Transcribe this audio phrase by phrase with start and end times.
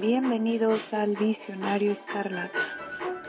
[0.00, 2.60] Bienvenidos al Visionario Escarlata.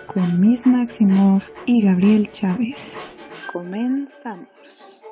[0.05, 3.07] Con Miss Maximoff y Gabriel Chávez.
[3.53, 5.06] Comenzamos.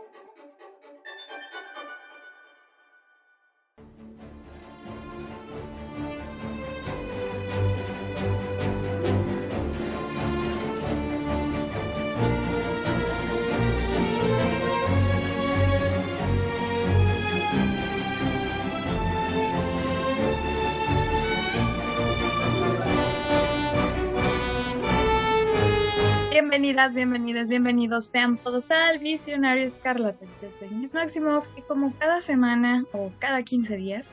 [26.56, 30.26] Bienvenidas, bienvenidas, bienvenidos sean todos al Visionario Escarlata.
[30.42, 34.10] Yo soy Miss Maximoff y como cada semana o cada 15 días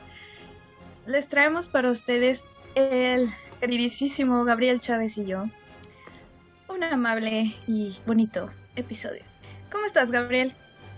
[1.07, 2.43] les traemos para ustedes
[2.75, 3.29] el
[3.61, 5.45] queridísimo Gabriel Chávez y yo
[6.67, 9.23] un amable y bonito episodio.
[9.71, 10.53] ¿Cómo estás, Gabriel?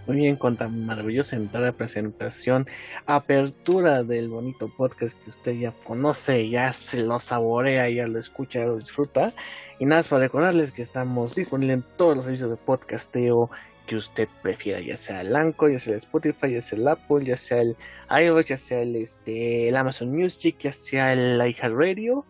[0.08, 2.68] Muy bien, con tan maravillosa entrada, presentación,
[3.06, 8.62] apertura del bonito podcast que usted ya conoce, ya se lo saborea, ya lo escucha,
[8.62, 9.34] ya lo disfruta.
[9.80, 13.50] Y nada más para recordarles que estamos disponibles en todos los servicios de podcasteo
[13.86, 17.26] que usted prefiera, ya sea el Anchor, ya sea el Spotify, ya sea el Apple,
[17.26, 17.76] ya sea el
[18.10, 22.26] iOS, ya sea el, este, el Amazon Music, ya sea el iHeartRadio.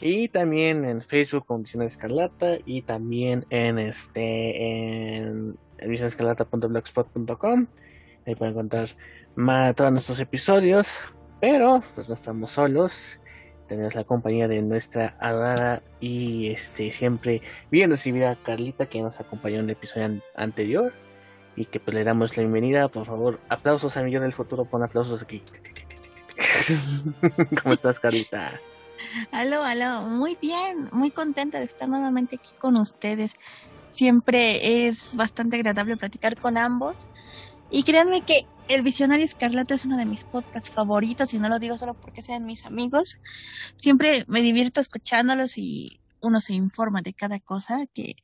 [0.00, 7.66] Y también en Facebook con Visión Escarlata y también en este en visionescarlata.blogspot.com
[8.26, 8.88] ahí pueden encontrar
[9.34, 11.00] más, todos nuestros episodios
[11.40, 13.19] pero pues no estamos solos
[13.70, 17.40] tenemos la compañía de nuestra adorada y este siempre
[17.70, 20.92] bien recibida Carlita que nos acompañó en el episodio anterior
[21.54, 22.88] y que pues le damos la bienvenida.
[22.88, 25.40] Por favor, aplausos a mi yo del futuro, pon aplausos aquí.
[27.62, 28.50] ¿Cómo estás, Carlita?
[29.30, 33.36] Aló, aló, muy bien, muy contenta de estar nuevamente aquí con ustedes.
[33.88, 37.06] Siempre es bastante agradable platicar con ambos.
[37.70, 41.58] Y créanme que El Visionario Escarlata es uno de mis podcasts favoritos y no lo
[41.58, 43.18] digo solo porque sean mis amigos.
[43.76, 48.14] Siempre me divierto escuchándolos y uno se informa de cada cosa que,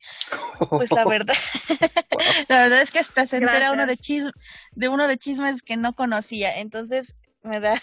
[0.69, 1.33] pues la verdad,
[2.47, 4.31] la verdad es que hasta se entera uno de, chisme,
[4.75, 6.59] de uno de chismes que no conocía.
[6.59, 7.73] Entonces me da,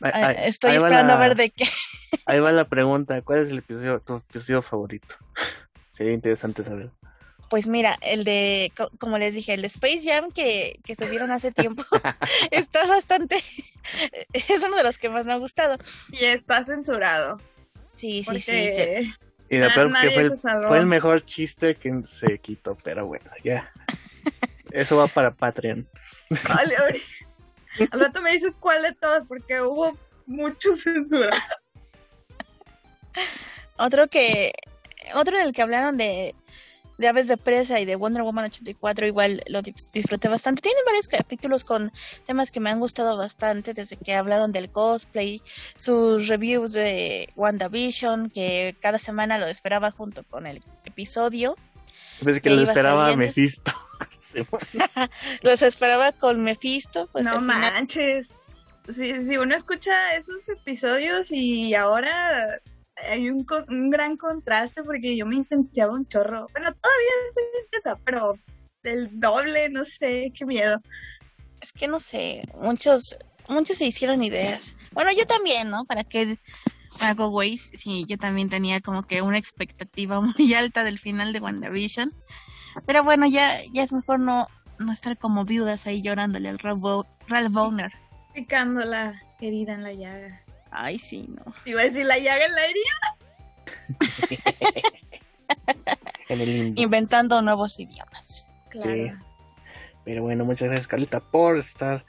[0.00, 1.64] Ahí- estoy ahí esperando la- a ver de qué.
[2.26, 5.14] Ahí va la pregunta, ¿cuál es el episodio, tu episodio favorito?
[5.94, 6.90] Sería interesante saber.
[7.50, 11.30] Pues mira, el de, co- como les dije, el de Space Jam que, que subieron
[11.32, 11.82] hace tiempo,
[12.52, 13.36] está bastante,
[14.32, 15.76] es uno de los que más me ha gustado.
[16.12, 17.40] Y está censurado.
[17.96, 19.12] Sí, sí, sí.
[19.50, 20.68] Y la peor que nadie fue se el, salvó.
[20.68, 23.68] fue el mejor chiste que se quitó, pero bueno, ya.
[24.70, 25.86] Eso va para Patreon.
[26.48, 27.04] Vale, ahorita-
[27.90, 31.36] Al rato me dices cuál de todos, porque hubo mucho censura.
[33.76, 34.52] Otro que,
[35.16, 36.34] otro en el que hablaron de,
[37.00, 40.62] de aves de presa y de Wonder Woman 84, igual lo dis- disfruté bastante.
[40.62, 41.90] Tienen varios capítulos con
[42.26, 45.42] temas que me han gustado bastante, desde que hablaron del cosplay,
[45.76, 51.56] sus reviews de WandaVision, que cada semana lo esperaba junto con el episodio.
[52.22, 53.26] Pensé que Que lo esperaba saliendo.
[53.26, 53.72] Mephisto.
[55.42, 58.30] Los esperaba con Mephisto, pues no final- manches.
[58.94, 62.60] Si, si uno escucha esos episodios y ahora
[63.08, 66.46] hay un, un gran contraste porque yo me intensiaba un chorro.
[66.52, 68.34] Bueno, todavía estoy intensa, pero
[68.82, 70.80] del doble, no sé, qué miedo.
[71.60, 73.16] es que no sé, muchos,
[73.48, 74.74] muchos se hicieron ideas.
[74.92, 75.84] Bueno, yo también, ¿no?
[75.84, 76.38] Para que
[77.00, 81.40] hago güey, sí, yo también tenía como que una expectativa muy alta del final de
[81.40, 82.12] WandaVision.
[82.86, 84.46] Pero bueno, ya, ya es mejor no,
[84.78, 87.92] no estar como viudas ahí llorándole al Ralph, Bo- Ralph Bowner.
[88.34, 90.39] Picando la herida en la llaga.
[90.70, 91.52] Ay, sí, no.
[91.64, 92.94] Iba a decir la llaga en la herida.
[96.28, 96.80] En el limbo.
[96.82, 98.48] Inventando nuevos idiomas.
[98.70, 98.92] Claro.
[98.94, 99.10] Sí.
[100.04, 102.04] Pero bueno, muchas gracias Carlita por estar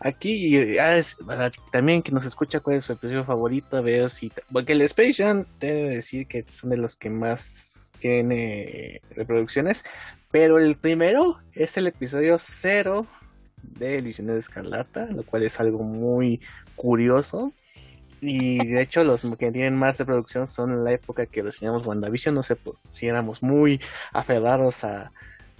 [0.00, 4.10] aquí y ah, es- para también que nos escucha cuál es su episodio favorito, ver
[4.10, 9.84] si porque el Space Jam debe decir que son de los que más tiene reproducciones,
[10.30, 13.06] pero el primero es el episodio cero
[13.62, 16.40] de Edición de Escarlata, lo cual es algo muy
[16.74, 17.52] curioso.
[18.28, 22.34] Y de hecho los que tienen más reproducción son en la época que reseñamos WandaVision,
[22.34, 23.80] no sé por si éramos muy
[24.12, 25.12] aferrados a,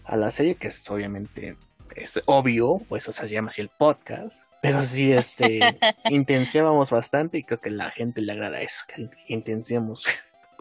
[0.04, 1.56] a la serie, que es obviamente
[1.94, 4.36] es obvio, o eso se llama así el podcast.
[4.62, 5.60] Pero sí, este,
[6.10, 10.04] intenciábamos bastante y creo que a la gente le agrada eso, que intenciamos.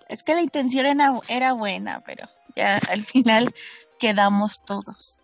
[0.07, 3.51] Es que la intención era, era buena, pero ya al final
[3.99, 5.17] quedamos todos.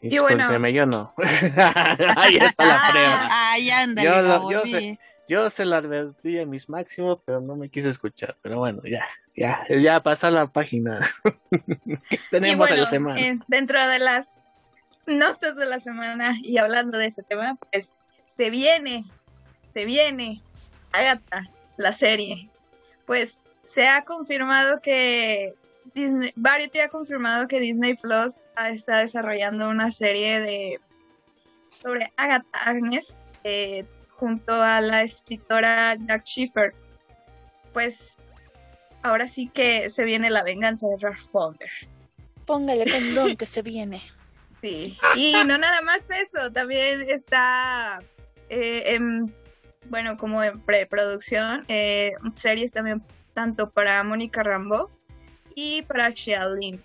[0.00, 0.68] Y bueno.
[0.68, 1.12] Yo no.
[2.16, 3.28] Ahí está la prueba.
[3.30, 4.98] Ay, ándale, Yo lo- yo sé.
[5.28, 8.36] Yo se lo advertí a mis máximos, pero no me quise escuchar.
[8.42, 9.06] Pero bueno, ya,
[9.36, 11.00] ya, ya pasó la página.
[12.10, 13.20] ¿Qué tenemos a la semana?
[13.20, 14.46] eh, dentro de las
[15.06, 19.04] notas de la semana y hablando de ese tema, pues se viene,
[19.72, 20.42] se viene
[20.92, 21.44] Agatha
[21.76, 22.50] la serie.
[23.06, 25.54] Pues se ha confirmado que
[25.94, 30.80] Disney, Variety ha confirmado que Disney Plus está desarrollando una serie de
[31.68, 33.84] sobre Agatha Agnes eh,
[34.18, 36.74] junto a la escritora Jack Schiffer.
[37.72, 38.16] Pues
[39.02, 41.70] ahora sí que se viene la venganza de Ralph Fowler.
[42.46, 44.00] Póngale condón que se viene.
[44.60, 47.98] Sí, y no nada más eso, también está
[48.48, 49.30] eh, en,
[49.90, 53.02] bueno, como en preproducción, eh, series también
[53.34, 54.90] tanto para Mónica Rambo
[55.54, 56.82] y para Xiaolin.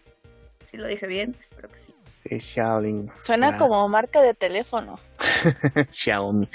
[0.66, 1.96] Si lo dije bien, espero que sí.
[2.28, 3.10] Sí, Xiaolin.
[3.22, 5.00] Suena Ah, como marca de teléfono.
[5.92, 6.50] Xiaomi.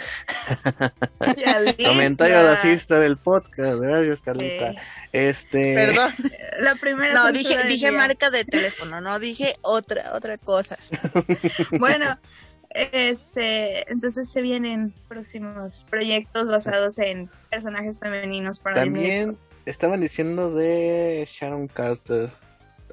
[1.85, 3.81] Comentario la- racista del podcast.
[3.81, 4.71] Gracias, Carlita.
[4.71, 4.77] eh,
[5.13, 5.75] Este.
[5.75, 6.11] Perdón.
[6.61, 7.99] la primera No, dije, dije día.
[7.99, 10.77] marca de teléfono, no dije otra, otra cosa.
[11.79, 12.19] Bueno,
[12.71, 18.77] este, entonces se vienen próximos proyectos basados en personajes femeninos para.
[18.83, 22.31] También estaban diciendo de Sharon Carter.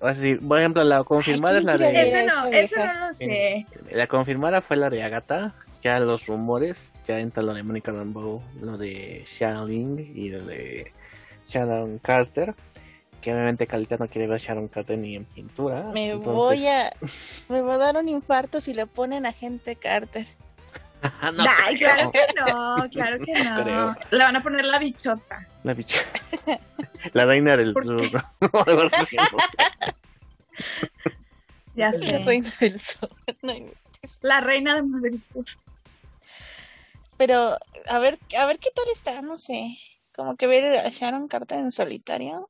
[0.03, 2.09] O decir, por ejemplo, la confirmada es la ¿quién quiere de.
[2.09, 3.65] Ese Esa no, ese no lo sé.
[3.91, 5.53] La confirmada fue la de Agatha.
[5.81, 10.91] Ya los rumores, ya entra lo de Monica Rambeau, lo de Shaolin y lo de
[11.47, 12.53] Sharon Carter.
[13.19, 15.83] Que obviamente Calita no quiere ver Sharon Carter ni en pintura.
[15.93, 16.89] Me entonces- voy a.
[17.49, 20.25] Me va a dar un infarto si le ponen a gente Carter.
[21.35, 21.89] No Ay, creo.
[21.89, 23.63] claro que no, claro que no.
[23.63, 23.95] Creo.
[24.11, 25.47] Le van a poner la bichota.
[25.63, 25.99] La bicha.
[27.13, 28.13] La reina del ¿Por sur.
[28.13, 28.51] ¿no?
[28.67, 29.17] No sé.
[31.75, 32.19] Ya La sé.
[32.19, 33.09] reina del sur.
[33.41, 33.53] No,
[34.21, 35.19] La reina de Madrid.
[37.21, 37.55] Pero,
[37.87, 39.77] a ver, a ver qué tal está, no sé.
[40.15, 42.49] Como que ver a Sharon Carter en solitario.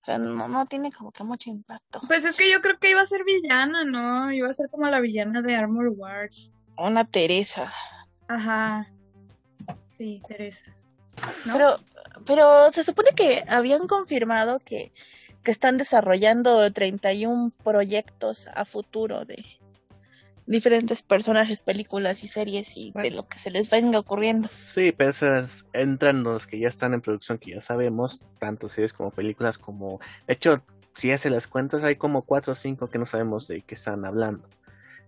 [0.00, 2.00] sea, no, no tiene como que mucho impacto.
[2.06, 4.32] Pues es que yo creo que iba a ser villana, ¿no?
[4.32, 6.52] Iba a ser como la villana de Armor Wars.
[6.78, 7.72] Una Teresa.
[8.28, 8.88] Ajá.
[9.98, 10.72] Sí, Teresa.
[11.44, 11.54] ¿No?
[11.54, 11.80] Pero,
[12.24, 14.92] pero se supone que habían confirmado que,
[15.42, 19.44] que están desarrollando 31 proyectos a futuro de
[20.52, 24.46] diferentes personajes, películas y series y de lo que se les venga ocurriendo.
[24.48, 28.68] Sí, pero eso es- entran los que ya están en producción, que ya sabemos, tanto
[28.68, 29.98] series como películas, como...
[30.28, 30.62] De hecho,
[30.94, 34.04] si hace las cuentas, hay como cuatro o cinco que no sabemos de qué están
[34.04, 34.46] hablando.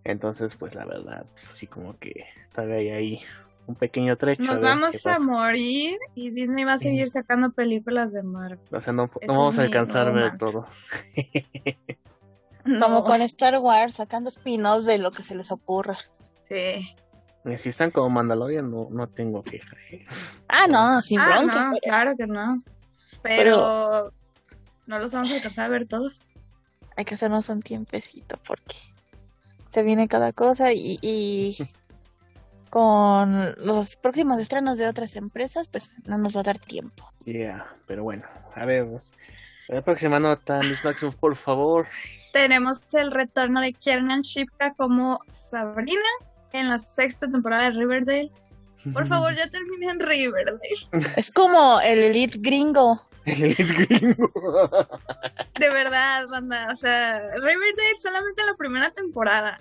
[0.03, 3.21] Entonces, pues la verdad, pues, así como que todavía hay ahí
[3.67, 4.43] un pequeño trecho.
[4.43, 8.61] Nos vamos a morir y Disney va a seguir sacando películas de Marvel.
[8.71, 10.67] O sea, no, vamos a alcanzar a ver mantra.
[12.65, 15.97] Como No, con Star Wars, sacando spin-offs de lo que se les ocurra.
[16.49, 16.95] sí.
[17.59, 19.77] Si están como Mandalorian, no, no tengo queja.
[20.49, 21.65] Ah, no, sin Ah, bronca.
[21.65, 22.63] no, pero- claro que no.
[23.23, 24.13] Pero,
[24.87, 26.23] no los vamos a alcanzar a ver todos.
[26.97, 28.77] hay que hacernos un tiempecito porque
[29.67, 31.57] se viene cada cosa y, y
[32.71, 37.11] con los próximos estrenos de otras empresas, pues no nos va a dar tiempo.
[37.25, 38.25] Yeah, pero bueno,
[38.55, 38.89] a ver.
[39.69, 41.87] La próxima nota, Miss Maximus, por favor.
[42.33, 46.03] Tenemos el retorno de Kiernan Shipka como Sabrina
[46.53, 48.31] en la sexta temporada de Riverdale.
[48.93, 50.59] Por favor, ya terminen Riverdale.
[51.17, 53.03] Es como el Elite gringo.
[53.25, 54.31] El Elite Gringo.
[55.59, 56.69] De verdad, banda.
[56.71, 59.59] O sea, Riverdale solamente la primera temporada.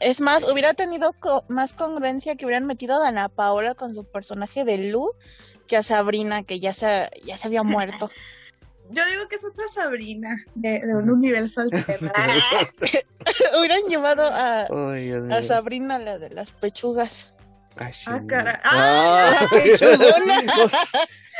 [0.00, 4.04] Es más, hubiera tenido co- más congruencia que hubieran metido a Dana Paola con su
[4.04, 5.08] personaje de Lu
[5.68, 8.10] que a Sabrina, que ya se, ya se había muerto.
[8.90, 12.10] Yo digo que es otra Sabrina de, de un universo alterno.
[13.58, 14.64] hubieran llevado a,
[14.94, 15.42] Dios a.
[15.42, 17.32] Sabrina, la de las pechugas.
[17.76, 18.56] Ay, Ah, caray.
[18.64, 20.42] Ah, ¡Ah, pechugona!
[20.42, 20.72] los-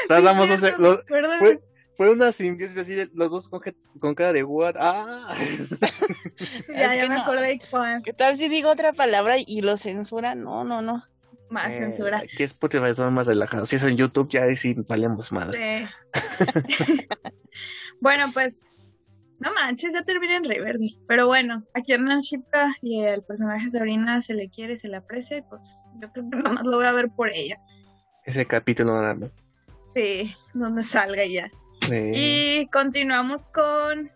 [0.06, 1.38] tratamos, Sí, no sé, cierto, los- perdón.
[1.40, 1.60] fue,
[1.96, 3.60] fue una simbiosis así, los dos con,
[3.98, 4.76] con cara de what.
[4.78, 5.34] Ah.
[6.68, 7.22] ya, ya me no.
[7.22, 8.02] acordé cuál.
[8.04, 10.42] ¿Qué tal si digo otra palabra y lo censuran?
[10.44, 11.04] No, no, no.
[11.50, 12.18] Más Eh, censura.
[12.18, 13.68] Aquí es Spotify, son más relajados.
[13.68, 15.88] Si es en YouTube, ya ahí sí valemos madre.
[15.88, 15.88] Sí.
[18.00, 18.72] bueno, pues
[19.40, 20.98] no manches, ya terminé en Riverdale.
[21.06, 25.38] Pero bueno, aquí Hernán Shipka y el personaje Sabrina se le quiere, se le aprecia
[25.38, 27.56] y pues yo creo que nada más lo voy a ver por ella.
[28.24, 29.42] Ese capítulo nada más.
[29.94, 31.50] Sí, donde salga ya.
[31.82, 32.10] Sí.
[32.12, 34.10] Y continuamos con,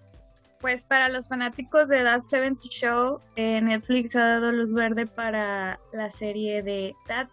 [0.62, 5.78] pues para los fanáticos de That 70 Show, eh, Netflix ha dado luz verde para
[5.92, 7.28] la serie de That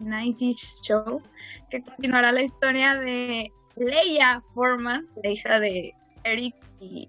[0.00, 1.22] 90 Show,
[1.70, 5.94] que continuará la historia de Leia Foreman, la hija de
[6.24, 7.06] Eric y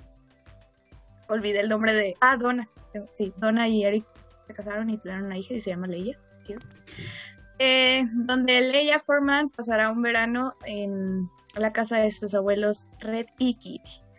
[1.30, 2.16] olvidé el nombre de...
[2.20, 2.68] Ah, Donna.
[3.12, 4.06] Sí, Donna y Eric
[4.48, 6.20] se casaron y tuvieron una hija y se llama Leia.
[7.60, 13.54] Eh, donde Leia Foreman pasará un verano en la casa de sus abuelos Red y
[13.54, 14.11] Kitty.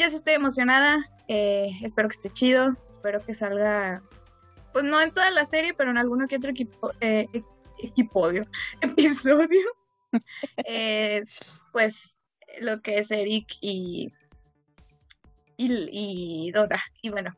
[0.00, 4.02] Yo sí estoy emocionada, eh, espero que esté chido, espero que salga,
[4.72, 7.28] pues no en toda la serie, pero en alguno que otro equipo, eh,
[7.76, 8.46] equipodio,
[8.80, 9.60] episodio.
[10.64, 12.18] es pues
[12.62, 14.10] lo que es Eric y,
[15.58, 16.82] y, y Dora.
[17.02, 17.36] Y bueno,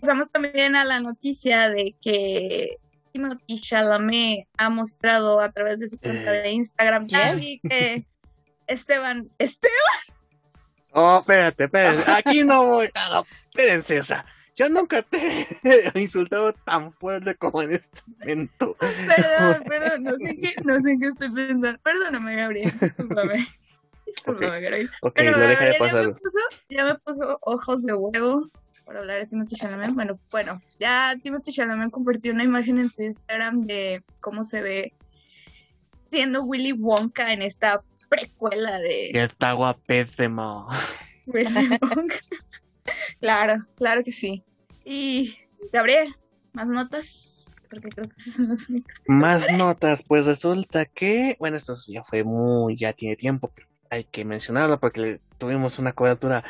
[0.00, 2.78] pasamos también a la noticia de que
[3.12, 8.06] Timothy Chalamet ha mostrado a través de su cuenta Eh, de Instagram que
[8.66, 10.21] Esteban, Esteban,
[10.92, 12.10] Oh, espérate, espérate.
[12.12, 12.90] Aquí no voy.
[12.94, 18.76] No, espérense, o sea, yo nunca te he insultado tan fuerte como en este momento.
[18.78, 21.78] perdón, perdón, no sé qué, no sé qué estoy pensando.
[21.82, 23.46] Perdóname, Gabriel, discúlpame.
[24.06, 24.90] Discúlpame, Gabriel.
[25.00, 26.06] Ok, Pero lo dejaré Gabriel ya pasar.
[26.06, 28.50] me, puso, ya me puso ojos de huevo
[28.84, 29.92] por hablar de Timothy Chalamet.
[29.94, 34.92] Bueno, bueno, ya Timothy Chalamet compartió una imagen en su Instagram de cómo se ve
[36.10, 37.82] siendo Willy Wonka en esta
[38.16, 39.80] precuela de Y está Wonka.
[43.20, 44.44] claro, claro que sí.
[44.84, 45.36] Y
[45.72, 46.08] Gabriel,
[46.52, 48.96] más notas, porque creo que esas son las únicas.
[49.06, 54.04] Más notas, pues resulta que, bueno, esto ya fue muy, ya tiene tiempo, pero hay
[54.04, 56.44] que mencionarlo porque le- tuvimos una cobertura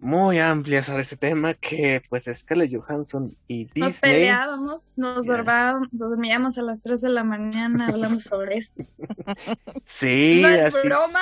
[0.00, 5.88] muy amplia sobre este tema que pues Scarlett Johansson y Nos Disney peleábamos, nos dormábamos,
[5.92, 8.84] dormíamos a las 3 de la mañana hablando sobre esto.
[9.84, 11.20] sí, no es así, broma.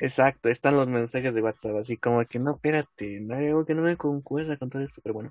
[0.00, 3.74] exacto, están los mensajes de WhatsApp así como que no, espérate, no hay algo que
[3.74, 5.30] no me concuerda con todo esto, pero bueno,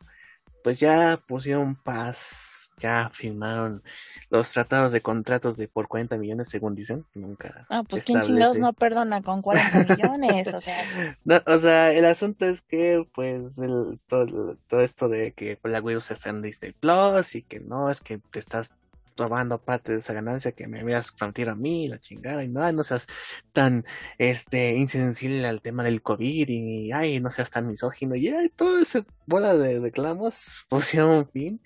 [0.63, 2.48] pues ya pusieron paz,
[2.79, 3.83] ya firmaron
[4.29, 8.59] los tratados de contratos de por 40 millones según dicen, nunca Ah, pues quién chingados
[8.59, 10.83] no perdona con 40 millones, o sea,
[11.25, 15.83] No, o sea, el asunto es que, pues, el- todo, todo esto de que Black
[15.83, 18.73] Widow está en Disney Plus y que no, es que te estás
[19.17, 22.71] robando parte de esa ganancia que me habías prometido a mí, la chingada, y no,
[22.71, 23.05] no seas
[23.51, 23.83] tan,
[24.17, 28.81] este, insensible al tema del COVID y, ay, no seas tan misógino, y ay, toda
[28.81, 31.59] esa bola de reclamos pusieron fin,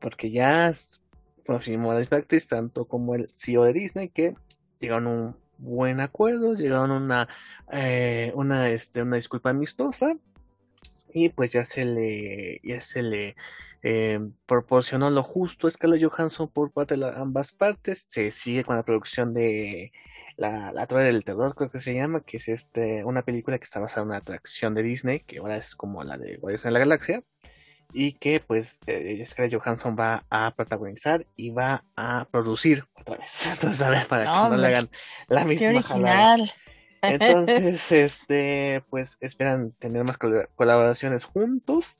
[0.00, 0.72] porque ya,
[1.44, 4.34] próximo a Practice, tanto como el CEO de Disney, que
[4.80, 7.28] llegaron a un buen acuerdo, llegaron a una
[7.72, 10.16] eh, una, este, una disculpa amistosa
[11.12, 13.36] y pues ya se le, ya se le
[13.82, 18.06] eh, proporcionó lo justo a Scarlett Johansson por parte de ambas partes.
[18.08, 19.92] Se sigue con la producción de
[20.36, 23.64] la, la Torre del Terror, creo que se llama, que es este, una película que
[23.64, 26.70] está basada en una atracción de Disney, que ahora es como la de Guardianes de
[26.70, 27.22] la Galaxia.
[27.92, 33.46] Y que pues eh, Scarlett Johansson va a protagonizar y va a producir otra vez.
[33.52, 34.90] Entonces, a ver, para que no le hagan
[35.28, 36.34] la misma jalada.
[36.34, 36.52] original.
[37.02, 41.96] Entonces, este, pues esperan tener más colab- colaboraciones juntos.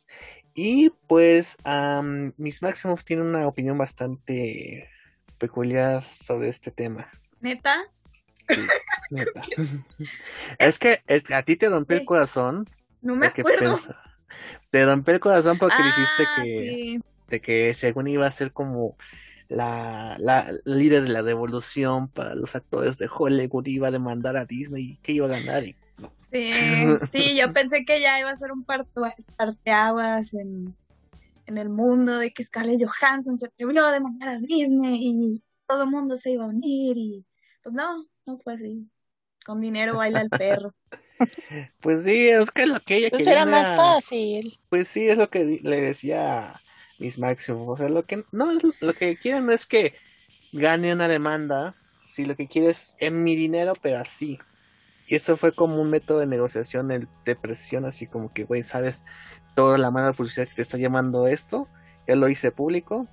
[0.55, 4.89] Y pues, am, Miss Maximoff tiene una opinión bastante
[5.39, 7.09] peculiar sobre este tema.
[7.41, 7.81] Neta,
[8.49, 8.61] Sí,
[9.11, 9.43] neta.
[10.59, 12.69] Es que es- a ti te rompió el corazón.
[13.03, 13.77] no me acuerdo.
[13.77, 14.03] pensa-
[14.71, 17.01] Te rompió el corazón porque dijiste Ah, que, sí.
[17.29, 18.97] de que según iba a ser como
[19.49, 24.45] la, la líder de la revolución para los actores de Hollywood, iba a demandar a
[24.45, 25.65] Disney y que iba a ganar.
[25.65, 25.77] Y
[26.31, 26.41] Sí,
[27.11, 30.77] sí, yo pensé que ya iba a ser un parto- parteaguas en,
[31.47, 35.85] en el mundo de que Scarlett Johansson se atrevió a demandar a Disney y todo
[35.85, 37.25] el mundo se iba a unir y
[37.63, 38.87] pues no, no fue así.
[39.49, 40.75] Con dinero baila el perro.
[41.81, 44.57] Pues sí, es que lo que ella Pues quería era más fácil.
[44.69, 46.53] Pues sí, es lo que le decía
[47.01, 47.69] Miss Maximoff.
[47.71, 49.95] O sea, lo que no lo que quieren no es que
[50.53, 51.75] gane una demanda,
[52.13, 54.39] si lo que quiere es en mi dinero, pero así.
[55.09, 58.63] Y eso fue como un método de negociación de, de presión, así como que, güey,
[58.63, 59.03] sabes
[59.57, 61.67] toda la mala publicidad que te está llamando esto,
[62.07, 63.09] ya lo hice público,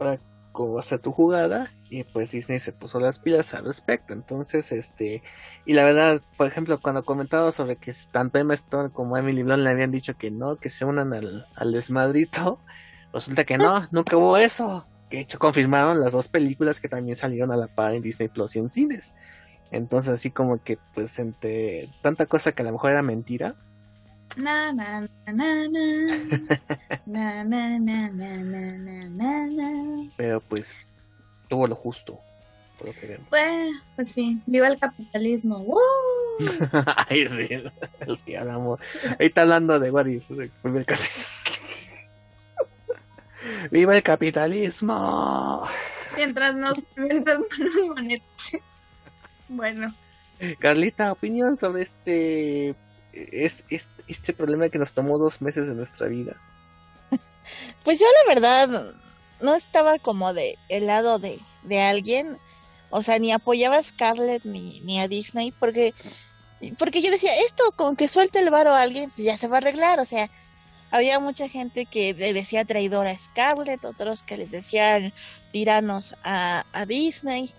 [0.00, 0.18] ahora
[0.50, 4.12] cómo va a ser tu jugada, y pues Disney se puso las pilas al respecto.
[4.12, 5.22] Entonces, este,
[5.64, 9.62] y la verdad, por ejemplo, cuando comentaba sobre que tanto Emma Stone como Emily Blunt
[9.62, 12.60] le habían dicho que no, que se unan al, al desmadrito,
[13.12, 14.86] resulta que no, nunca hubo eso.
[15.10, 18.56] De hecho, confirmaron las dos películas que también salieron a la par en Disney Plus
[18.56, 19.14] y en cines.
[19.70, 23.54] Entonces, así como que, pues, entre tanta cosa que a lo mejor era mentira,
[24.36, 25.84] Na, na, na, na, na.
[27.06, 30.10] Na, na, na, na, na, na, na, na.
[30.16, 30.84] pero pues,
[31.48, 32.20] tuvo lo justo,
[32.78, 33.26] por lo que vemos.
[33.28, 35.58] Pues, pues sí, viva el capitalismo.
[35.62, 35.78] ¡Woo!
[37.08, 37.48] Ay, sí,
[38.06, 38.80] es que hablamos.
[39.10, 41.08] Ahorita hablando de casi.
[43.70, 45.66] ¡Viva el capitalismo!
[46.16, 48.62] Mientras nos, mientras no nos monetice.
[49.48, 49.94] Bueno,
[50.58, 52.74] Carlita, opinión sobre este,
[53.12, 56.34] este, este, este problema que nos tomó dos meses de nuestra vida.
[57.84, 58.94] Pues yo la verdad
[59.40, 62.38] no estaba como de el lado de, de alguien,
[62.90, 65.94] o sea, ni apoyaba a Scarlett ni, ni a Disney, porque,
[66.78, 69.56] porque yo decía, esto con que suelte el varo a alguien, pues ya se va
[69.56, 70.30] a arreglar, o sea,
[70.90, 75.12] había mucha gente que le decía traidora a Scarlett, otros que les decían
[75.50, 77.54] tiranos a, a Disney.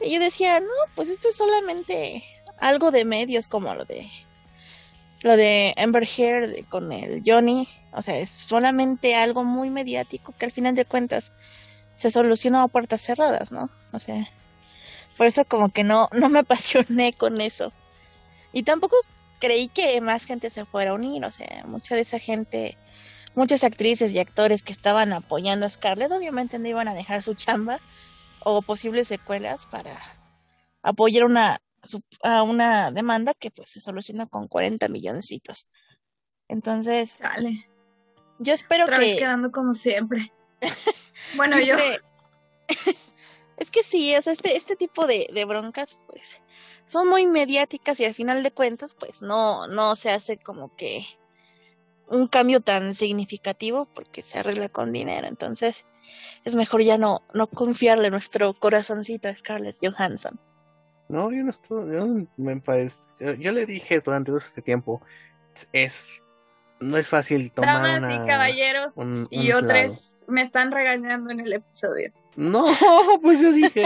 [0.00, 2.22] Y yo decía, no, pues esto es solamente
[2.58, 4.06] algo de medios como lo de
[5.22, 10.46] lo de Amber Heard con el Johnny, o sea, es solamente algo muy mediático que
[10.46, 11.32] al final de cuentas
[11.94, 13.68] se solucionó a puertas cerradas, ¿no?
[13.92, 14.26] O sea,
[15.16, 17.72] por eso como que no, no me apasioné con eso.
[18.52, 18.96] Y tampoco
[19.38, 22.76] creí que más gente se fuera a unir, o sea, mucha de esa gente,
[23.34, 27.34] muchas actrices y actores que estaban apoyando a Scarlett obviamente no iban a dejar su
[27.34, 27.78] chamba
[28.40, 30.00] o posibles secuelas para
[30.82, 31.58] apoyar una
[32.22, 35.68] a una demanda que pues se soluciona con 40 milloncitos.
[36.48, 37.14] Entonces,
[38.38, 40.32] yo espero Otra que vez quedando como siempre.
[41.36, 41.76] bueno, yo.
[43.56, 46.40] es que sí, o sea, este, este tipo de, de broncas, pues,
[46.86, 51.06] son muy mediáticas y al final de cuentas, pues, no, no se hace como que
[52.08, 55.26] un cambio tan significativo porque se arregla con dinero.
[55.28, 55.86] Entonces,
[56.44, 60.40] es mejor ya no, no confiarle nuestro corazoncito a Scarlett Johansson.
[61.10, 64.62] No, yo no estoy, yo no me parece, yo, yo le dije durante todo este
[64.62, 65.02] tiempo,
[65.72, 66.20] es,
[66.78, 68.14] no es fácil tomar Damas una...
[68.14, 72.10] y caballeros un- y un otros me están regañando en el episodio.
[72.36, 72.64] No,
[73.22, 73.82] pues yo dije,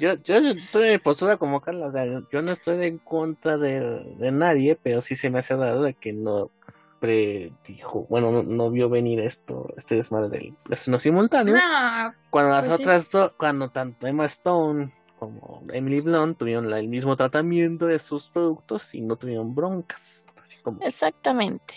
[0.00, 3.80] yo, yo estoy en postura como Carla, o sea, yo no estoy en contra de,
[4.18, 6.50] de nadie, pero sí se me hace raro de que no
[6.98, 12.64] predijo, bueno, no, no vio venir esto, este desmadre del estreno simultáneo, No, cuando las
[12.66, 12.82] pues sí.
[12.82, 18.00] otras dos, cuando tanto Emma Stone como Emily Blunt tuvieron la- el mismo tratamiento de
[18.00, 21.74] sus productos y no tuvieron broncas, así como, Exactamente.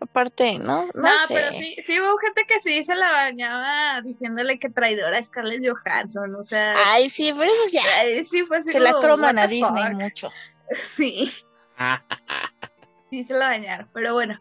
[0.00, 0.82] Aparte, ¿no?
[0.94, 1.34] No, no, sé.
[1.34, 5.62] pero sí, sí hubo gente que sí se la bañaba diciéndole que traidora a Scarlett
[5.66, 7.80] Johansson, o sea, Ay, sí, pero eso ya.
[8.00, 9.92] ay, sí fue así Se la croman a Disney fuck.
[9.94, 10.30] mucho.
[10.74, 11.32] Sí,
[13.10, 14.38] sí se la bañaron, pero bueno,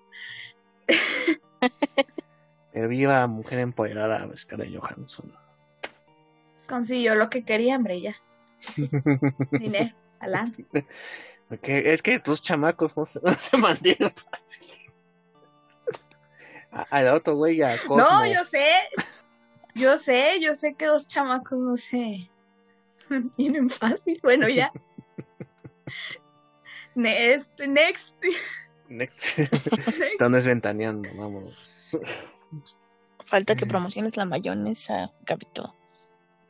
[2.74, 5.34] pero viva mujer empoderada Scarlett Johansson.
[6.68, 8.16] Consiguió lo que quería, hombre, ya.
[9.52, 10.66] Dinero, adelante.
[11.64, 14.68] Es que tus chamacos no se, no se mantienen fácil.
[16.72, 17.98] A- Al otro güey, a Cosmo.
[17.98, 18.68] No, yo sé,
[19.76, 22.30] yo sé, yo sé que dos chamacos no se
[23.38, 24.20] tienen fácil.
[24.22, 24.72] Bueno, ya.
[26.96, 28.16] Next, next,
[28.90, 29.38] Next.
[29.38, 29.40] next.
[30.02, 31.72] Están desventaneando, vamos.
[33.24, 35.76] Falta que promociones la mayonesa, Capito.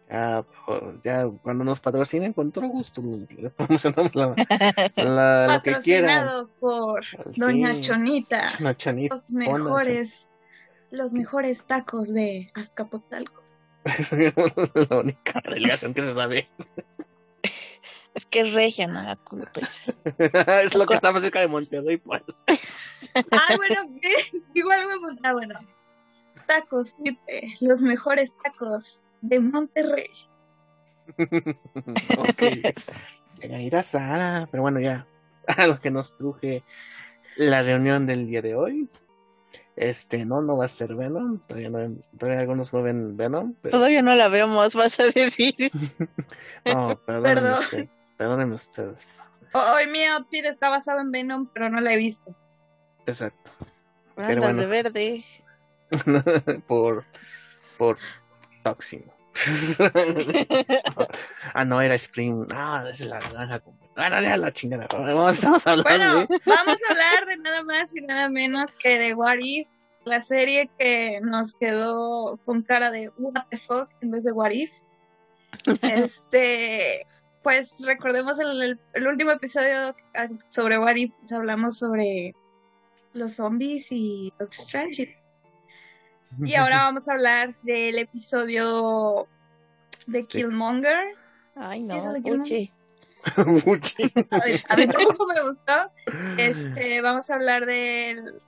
[0.09, 4.33] Ya, por- ya cuando nos patrocinen, con todo gusto, le promocionamos la,
[4.95, 6.25] la- lo que quieran.
[6.25, 7.03] Patrocinados por
[7.35, 7.81] Doña Sí.
[7.81, 8.47] Chonita.
[8.61, 9.15] Una chanita.
[9.15, 10.31] Los mejores,
[10.91, 13.43] los mejores tacos de Azcapotzalco.
[13.85, 14.33] Esa es
[14.89, 16.49] la única delegación que se sabe.
[18.13, 19.83] Es que es regia, no la culpes.
[20.63, 22.23] es lo que está más cerca de Monterrey, pues.
[23.15, 24.09] Ay, bueno, ¿qué?
[24.53, 25.21] Digo algo de Monterrey.
[25.23, 25.59] Ah, bueno.
[26.47, 30.09] Tacos, Pipe, los mejores tacos de Monterrey.
[31.17, 32.41] ok.
[33.41, 35.07] Llega a ir a Sara, pero bueno, ya.
[35.47, 36.63] A lo que nos truje
[37.37, 38.89] la reunión del día de hoy.
[39.77, 41.39] Este, no, no va a ser Venom.
[41.47, 43.53] Todavía, no, todavía algunos no ven Venom.
[43.61, 45.53] Pero, Todavía no la vemos, vas a decir.
[46.65, 47.59] no, perdónenme Perdón.
[47.59, 47.89] ustedes.
[48.17, 49.07] Perdónenme ustedes.
[49.53, 52.35] Hoy mi outfit está basado en Venom, pero no la he visto.
[53.05, 53.51] Exacto.
[54.17, 54.59] Andas bueno.
[54.61, 55.23] de verde.
[56.67, 57.03] por,
[57.77, 57.97] por
[61.53, 62.47] Ah, no, era Spring.
[62.51, 63.61] Ah, es la naranja.
[63.95, 64.87] Ah, ya la chingada.
[64.91, 66.27] Vamos, Estamos hablando Bueno, de.
[66.45, 69.67] vamos a hablar de nada más y nada menos que de What If,
[70.05, 74.51] la serie que nos quedó con cara de What the fuck en vez de What
[74.51, 74.71] If.
[75.81, 77.05] Este,
[77.43, 82.33] pues recordemos el, el- el último episodio ah, sobre What If, pues, hablamos sobre
[83.13, 85.16] los zombies y Doctor Strange.
[86.43, 89.27] Y ahora vamos a hablar del episodio
[90.05, 90.31] de Six.
[90.31, 91.15] Killmonger.
[91.55, 92.71] Ay, ¿Qué es no, puche.
[93.65, 94.03] Muchi.
[94.31, 95.91] A ver, a mí tampoco me gustó.
[96.37, 98.41] Este, vamos a hablar del.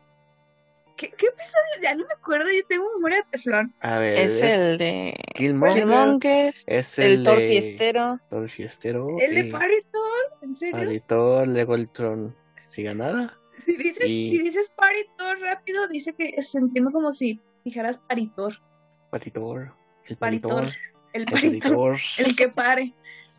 [0.97, 1.81] ¿Qué, qué episodio?
[1.81, 3.73] Ya no me acuerdo, yo tengo memoria de teflón.
[3.81, 5.83] A ver, Es el de Killmonger.
[5.83, 8.19] Killmonger, Es el Thor de fiestero.
[8.29, 9.07] Thor fiestero.
[9.19, 10.37] ¿El de y Paritor?
[10.41, 10.75] ¿En serio?
[10.77, 12.35] Paritor, luego el Tron.
[12.65, 13.33] Si ganara.
[13.65, 18.61] Si dices, Y- si dices Paritor rápido, dice que se entiende como si dijeras Paritor.
[19.09, 19.73] Paritor.
[20.05, 20.51] El Paritor.
[20.51, 20.75] Paritor.
[21.13, 21.97] El El Paritor.
[22.17, 22.93] El que pare.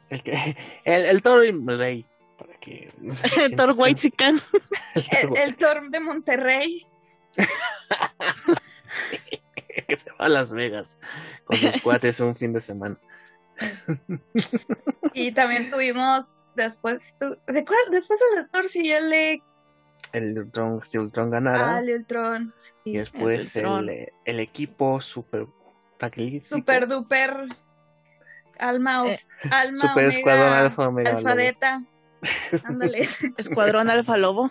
[0.09, 0.57] El que.
[0.85, 1.41] El, el Thor
[1.79, 2.07] Rey.
[2.39, 2.91] Para que.
[3.57, 4.39] Thor Whitezican.
[4.95, 6.87] El El, Thor el Thor de Monterrey.
[9.87, 10.99] que se va a Las Vegas
[11.45, 12.99] con sus cuates un fin de semana.
[15.15, 17.17] Y también tuvimos después.
[17.19, 17.79] tu- ¿de cuál?
[17.91, 19.43] Después del Thor siguió el de.
[20.13, 21.77] El Ultron, si Ultron ganara.
[21.77, 22.55] Ah, el de Ultron.
[22.85, 22.99] y Sí.
[22.99, 23.89] después el Ultron.
[23.91, 25.47] el, el equipo super.
[26.43, 27.47] Super duper.
[28.59, 29.19] Alma, Eh,
[29.51, 31.37] alma Super omega, Escuadrón Alfa Omega alfa Lobo.
[31.43, 31.85] Delta.
[32.65, 33.07] Ándale,
[33.39, 34.51] Escuadrón Alfa Lobo.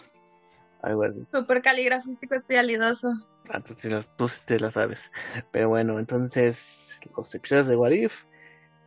[0.81, 1.25] Algo así.
[1.31, 3.13] super caligrafístico espialidoso.
[3.49, 3.73] Ah, Tú
[4.15, 5.11] tú sí te la sabes.
[5.51, 8.23] Pero bueno, entonces, los episodios de What If,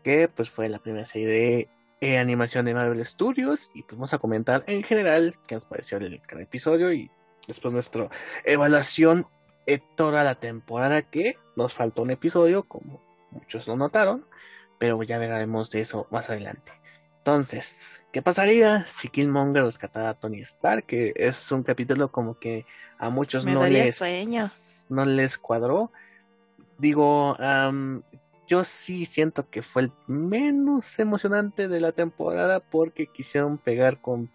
[0.02, 1.68] que pues fue la primera serie de
[2.02, 3.70] eh, animación de Marvel Studios.
[3.74, 7.08] Y pues vamos a comentar en general qué nos pareció el episodio y
[7.46, 8.10] después nuestra
[8.44, 9.26] evaluación
[9.68, 14.26] de toda la temporada que nos faltó un episodio, como muchos lo notaron,
[14.78, 16.72] pero ya veremos de eso más adelante.
[17.18, 20.86] Entonces, ¿qué pasaría si Killmonger rescatara a Tony Stark?
[20.86, 22.66] Que es un capítulo como que
[22.98, 24.48] a muchos Me no les, sueño.
[24.88, 25.92] no les cuadró.
[26.78, 27.36] Digo,
[28.52, 34.30] yo sí siento que fue el menos emocionante de la temporada porque quisieron pegar con,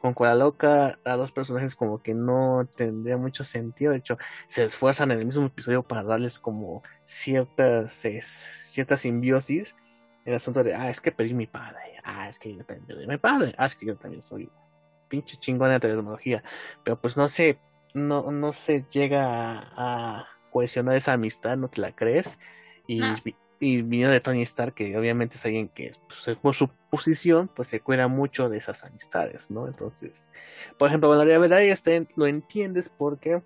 [0.00, 3.92] con Cola Loca a dos personajes como que no tendría mucho sentido.
[3.92, 9.76] De hecho, se esfuerzan en el mismo episodio para darles como ciertas, es- ciertas simbiosis.
[10.24, 12.00] El asunto de, ah, es que perdí mi padre.
[12.04, 13.54] Ah, es que yo también perdí mi padre.
[13.58, 14.50] Ah, es que yo también soy
[15.08, 16.42] pinche chingona de tecnología.
[16.84, 17.58] Pero pues no sé,
[17.92, 22.38] no, no se llega a, a cohesionar esa amistad, no te la crees.
[22.86, 23.14] Y, No.
[23.60, 27.68] Y vino de Tony Stark, que obviamente es alguien que, pues, por su posición, pues
[27.68, 29.66] se cuida mucho de esas amistades, ¿no?
[29.66, 30.30] Entonces,
[30.78, 33.42] por ejemplo, bueno, la verdad este, lo entiendes porque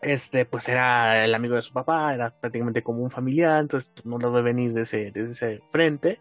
[0.00, 4.04] este, pues era el amigo de su papá, era prácticamente como un familiar, entonces pues,
[4.06, 6.20] no lo ve venir desde ese, desde ese frente,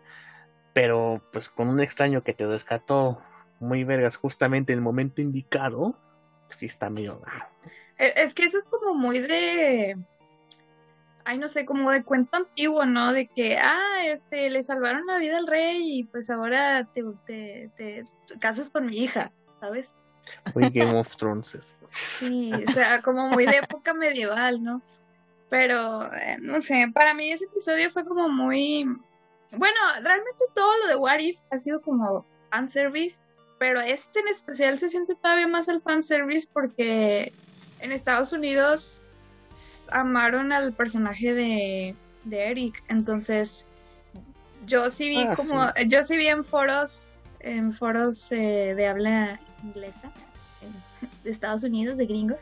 [0.74, 3.22] pero pues con un extraño que te rescató
[3.60, 5.96] muy vergas justamente en el momento indicado,
[6.48, 7.22] pues sí está medio.
[7.98, 9.98] E- Es que eso es como muy de.
[11.26, 13.14] Ay, no sé, como de cuento antiguo, ¿no?
[13.14, 17.72] De que, ah, este, le salvaron la vida al rey y pues ahora te, te,
[17.78, 18.06] te
[18.40, 19.90] casas con mi hija, ¿sabes?
[20.54, 21.56] Muy Game of Thrones.
[21.56, 21.78] es.
[21.90, 24.82] Sí, o sea, como muy de época medieval, ¿no?
[25.50, 28.86] Pero, eh, no sé, para mí ese episodio fue como muy...
[29.52, 33.22] Bueno, realmente todo lo de What If ha sido como fanservice,
[33.60, 37.32] pero este en especial se siente todavía más el fanservice porque
[37.80, 39.03] en Estados Unidos
[39.92, 43.66] amaron al personaje de, de Eric, entonces
[44.66, 49.40] yo sí vi Ah, como, yo sí vi en foros, en foros eh, de habla
[49.64, 50.12] inglesa,
[51.24, 52.42] de Estados Unidos, de gringos,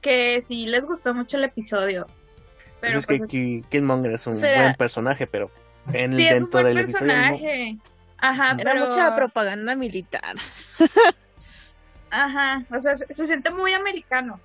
[0.00, 2.06] que sí les gustó mucho el episodio.
[2.80, 5.50] Pero es pues, que Ki- Killmonger es un Será- buen personaje, pero
[5.92, 7.12] en sí, es un dentro buen del episodio no.
[7.14, 7.76] personaje.
[8.18, 10.36] Ajá, Era pero- mucha propaganda militar.
[12.10, 14.38] Ajá, o sea, se, se siente muy americano.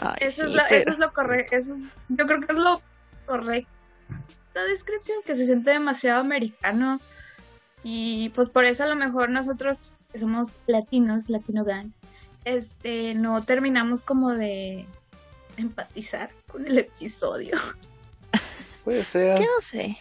[0.00, 1.56] Ay, Eso, sí, es lo, pero- eso es lo correcto.
[1.56, 2.80] Eso es, yo creo que es lo
[3.26, 3.70] correcto.
[4.54, 7.00] La descripción, que se siente demasiado americano.
[7.84, 11.90] Y pues por eso a lo mejor nosotros que somos latinos, latino gang,
[12.44, 14.86] este, no terminamos como de
[15.56, 17.56] empatizar con el episodio.
[18.84, 19.24] Puede ser.
[19.24, 19.96] Es que no sé.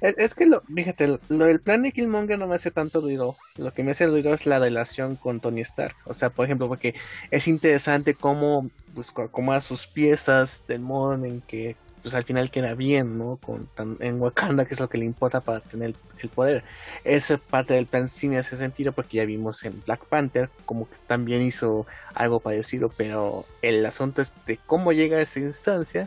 [0.00, 3.00] Es, es que lo, fíjate, lo, lo del plan de Killmonger no me hace tanto
[3.00, 3.36] ruido.
[3.56, 5.96] Lo que me hace ruido es la relación con Tony Stark.
[6.04, 6.94] O sea, por ejemplo, porque
[7.30, 12.52] es interesante cómo pues, co- acomoda sus piezas del modo en que pues al final
[12.52, 13.36] queda bien, ¿no?
[13.36, 16.62] Con, tan- en Wakanda, que es lo que le importa para tener el, el poder.
[17.04, 20.88] Esa parte del plan sí me hace sentido porque ya vimos en Black Panther como
[20.88, 26.06] que también hizo algo parecido, pero el asunto es de cómo llega a esa instancia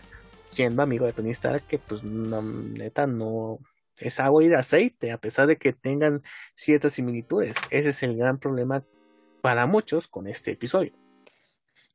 [0.52, 3.60] siendo amigo de Tony Stark que pues no, neta no
[3.98, 6.24] es agua y de aceite a pesar de que tengan
[6.56, 8.84] ciertas similitudes ese es el gran problema
[9.42, 10.92] para muchos con este episodio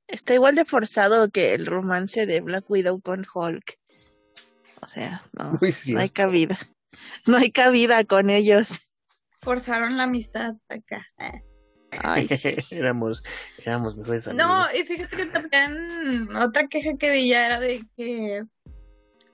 [0.09, 3.79] Está igual de forzado que el romance de Black Widow con Hulk.
[4.83, 5.59] O sea, no,
[5.99, 6.59] hay cabida.
[7.27, 8.83] No hay cabida con ellos.
[9.41, 11.07] Forzaron la amistad acá.
[11.19, 11.43] Eh.
[12.03, 12.55] Ay, sí.
[12.71, 13.23] éramos
[13.65, 17.85] éramos mejores amigos No, y fíjate que también otra queja que vi ya era de
[17.97, 18.45] que,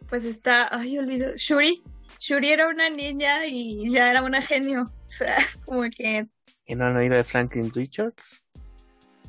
[0.09, 1.83] pues está, ay, olvido, Shuri.
[2.19, 4.85] Shuri era una niña y ya era una genio.
[5.11, 6.29] O sea, como que,
[6.65, 8.40] que no han oído de Franklin Richards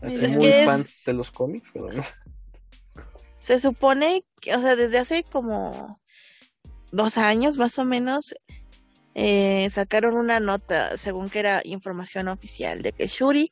[0.02, 2.04] Es muy que es- de los cómics pero no
[3.40, 6.00] Se supone que, o sea, desde hace como
[6.92, 8.36] dos años más o menos,
[9.16, 13.52] eh, sacaron una nota, según que era información oficial, de que Shuri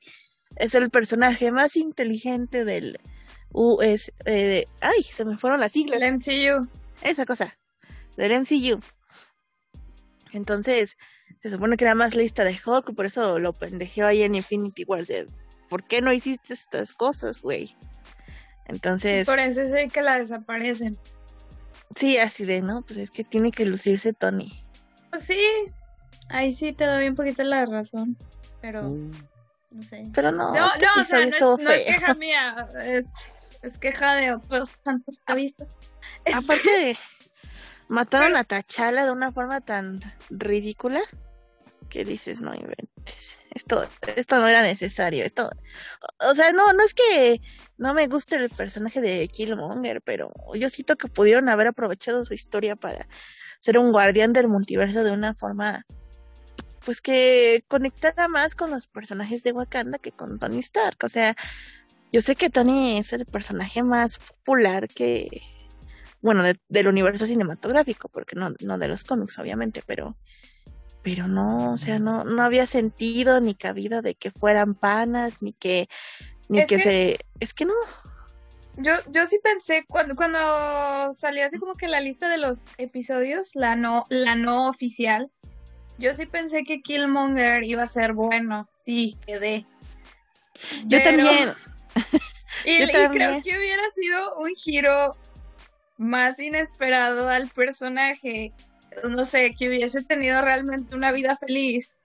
[0.55, 2.97] es el personaje más inteligente del
[3.51, 4.11] US.
[4.25, 5.99] eh, de- ay, se me fueron las siglas.
[6.01, 6.67] el MCU.
[7.01, 7.57] esa cosa,
[8.15, 8.79] del MCU.
[10.33, 10.97] Entonces,
[11.39, 14.83] se supone que era más lista de Hulk, por eso lo pendejeó ahí en Infinity
[14.83, 15.27] War de
[15.69, 17.75] ¿por qué no hiciste estas cosas, güey?
[18.65, 20.97] Entonces, Por eso es que la desaparecen.
[21.95, 22.81] sí, así de, ¿no?
[22.83, 24.63] Pues es que tiene que lucirse Tony.
[25.09, 25.41] Pues sí,
[26.29, 28.17] ahí sí te doy un poquito la razón.
[28.61, 29.11] Pero, Mm,
[29.71, 30.03] no sé.
[30.13, 31.95] Pero no, No, este no, o episodio sea, no, es- no es feo.
[31.95, 33.07] queja mía, es,
[33.63, 35.19] es queja de otros tantos.
[35.35, 35.67] Este,
[36.33, 36.97] Aparte,
[37.87, 40.99] Mataron a Tachala de una forma tan ridícula
[41.89, 43.41] que dices, no inventes.
[43.53, 43.83] Esto,
[44.15, 45.25] esto no era necesario.
[45.25, 45.49] Esto,
[46.29, 47.41] o sea, no, no es que
[47.77, 52.33] no me guste el personaje de Killmonger, pero yo siento que pudieron haber aprovechado su
[52.33, 53.07] historia para
[53.59, 55.85] ser un guardián del multiverso de una forma
[56.85, 60.97] pues que conectara más con los personajes de Wakanda que con Tony Stark.
[61.03, 61.35] O sea,
[62.11, 65.29] yo sé que Tony es el personaje más popular que,
[66.21, 70.17] bueno, del universo cinematográfico, porque no, no de los cómics, obviamente, pero,
[71.09, 75.53] pero no, o sea, no, no había sentido ni cabida de que fueran panas, ni
[75.53, 75.87] que,
[76.49, 77.73] ni que, se, es que no.
[78.77, 83.55] Yo, yo sí pensé cuando, cuando salió así como que la lista de los episodios,
[83.55, 85.31] la no, la no oficial,
[85.97, 89.65] yo sí pensé que Killmonger iba a ser bueno, sí, quedé.
[90.85, 91.49] Yo también.
[92.65, 95.17] y, creo que hubiera sido un giro
[95.97, 98.53] más inesperado al personaje.
[99.09, 101.95] No sé, que hubiese tenido realmente una vida feliz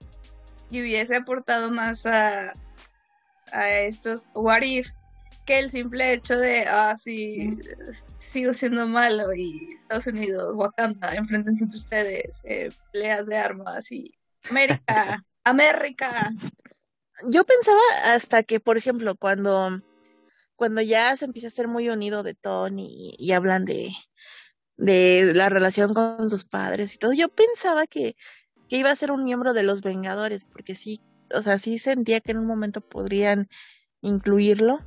[0.69, 2.53] y hubiese aportado más a,
[3.51, 4.87] a estos What If
[5.45, 7.55] que el simple hecho de, ah, sí,
[8.17, 14.11] sigo siendo malo y Estados Unidos, Wakanda, enfrentense entre ustedes, eh, peleas de armas y
[14.49, 16.31] América, América.
[17.29, 19.69] Yo pensaba hasta que, por ejemplo, cuando
[20.55, 23.91] cuando ya se empieza a ser muy unido de Tony y, hablan de,
[24.77, 28.15] de la relación con sus padres y todo, yo pensaba que,
[28.67, 31.01] que iba a ser un miembro de los Vengadores, porque sí,
[31.33, 33.47] o sea, sí sentía que en un momento podrían
[34.01, 34.79] incluirlo,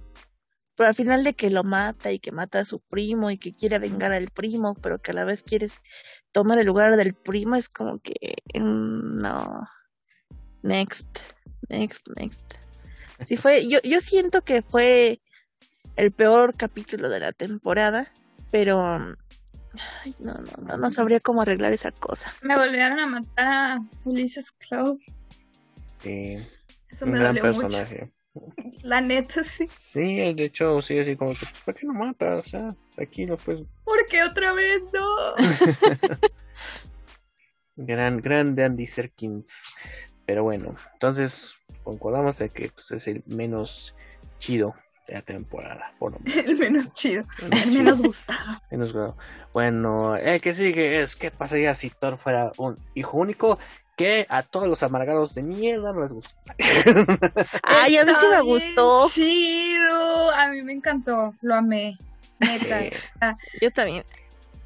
[0.76, 3.52] pero al final de que lo mata y que mata a su primo y que
[3.52, 5.80] quiere vengar al primo, pero que a la vez quieres
[6.30, 8.14] tomar el lugar del primo, es como que
[8.54, 9.68] mm, no.
[10.62, 11.18] Next,
[11.68, 12.54] next, next.
[13.22, 15.20] Sí fue, yo, yo siento que fue
[15.96, 18.06] el peor capítulo de la temporada,
[18.52, 18.98] pero
[20.04, 22.32] ay, no, no, no, sabría cómo arreglar esa cosa.
[22.42, 24.56] Me volvieron a matar a Ulises.
[26.02, 26.36] Sí.
[26.88, 28.00] Eso me dolió personaje.
[28.00, 28.18] mucho.
[28.82, 29.66] La neta, sí.
[29.68, 32.30] Sí, de hecho, sí, así como que, ¿por qué no mata?
[32.30, 33.60] O sea, aquí no pues.
[33.84, 35.06] ¿Por qué otra vez no?
[37.76, 39.46] gran, grande Andy Serkins.
[40.26, 43.94] Pero bueno, entonces concordamos de que pues, es el menos
[44.38, 44.74] chido
[45.08, 46.44] la temporada, por lo menos.
[46.44, 48.62] El menos chido, el menos gustado.
[48.70, 49.14] menos
[49.52, 53.58] Bueno, el que sigue es qué pasaría si Thor fuera un hijo único
[53.96, 56.54] que a todos los amargados de mierda no les gusta.
[57.64, 59.08] Ay, a mí sí me gustó.
[59.10, 61.98] Chido, a mí me encantó, lo amé.
[62.38, 63.36] Neta.
[63.60, 64.04] Yo también.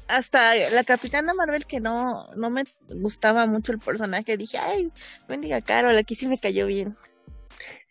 [0.07, 2.65] Hasta la Capitana Marvel que no, no me
[2.97, 4.91] gustaba mucho el personaje, dije, ay,
[5.27, 6.93] bendiga Carol, aquí sí me cayó bien.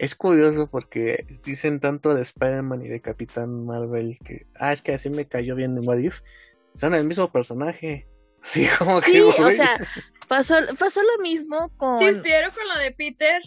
[0.02, 4.94] Es curioso porque dicen tanto de Spider-Man y de Capitán Marvel que, ah, es que
[4.94, 6.22] así me cayó bien de What If.
[6.74, 8.08] Son el mismo personaje.
[8.44, 9.68] Sí, como sí, o sea,
[10.26, 12.00] pasó, pasó lo mismo con.
[12.00, 13.40] Difiero con lo de Peter,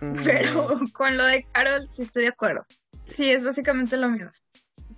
[0.00, 0.22] mm.
[0.24, 2.64] pero con lo de Carol sí estoy de acuerdo.
[3.02, 4.30] Sí, es básicamente lo mismo.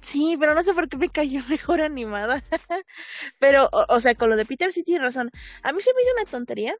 [0.00, 2.44] Sí, pero no sé por qué me cayó mejor animada.
[3.38, 5.30] pero, o, o, sea, con lo de Peter sí tiene razón.
[5.62, 6.74] A mí se me hizo una tontería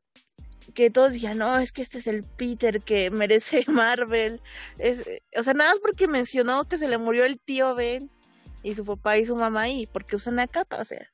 [0.75, 4.41] que todos dijeron, no, es que este es el Peter que merece Marvel.
[4.79, 5.05] Es,
[5.39, 8.11] o sea, nada más porque mencionó que se le murió el tío Ben
[8.63, 11.07] y su papá y su mamá y porque usan la capa, o sea.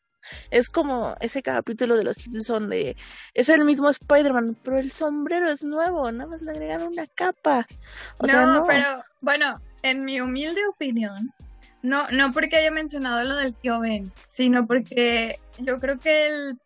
[0.51, 2.94] Es como ese capítulo de los Simpsons de
[3.33, 7.66] es el mismo Spider-Man, pero el sombrero es nuevo, nada más le agregaron una capa.
[8.18, 11.33] O no, sea, no, pero bueno, en mi humilde opinión,
[11.83, 16.59] no, no porque haya mencionado lo del tío Ben, sino porque yo creo que el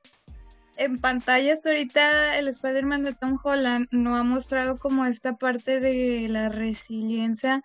[0.77, 5.81] en pantalla hasta ahorita el Spider-Man de Tom Holland no ha mostrado como esta parte
[5.81, 7.63] de la resiliencia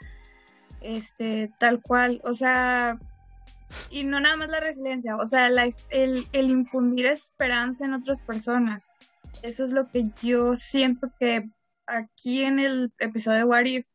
[0.82, 2.98] este tal cual, o sea,
[3.90, 8.90] y no nada más la resiliencia, o sea, el, el infundir esperanza en otras personas.
[9.42, 11.50] Eso es lo que yo siento que
[11.86, 13.86] aquí en el episodio de What If,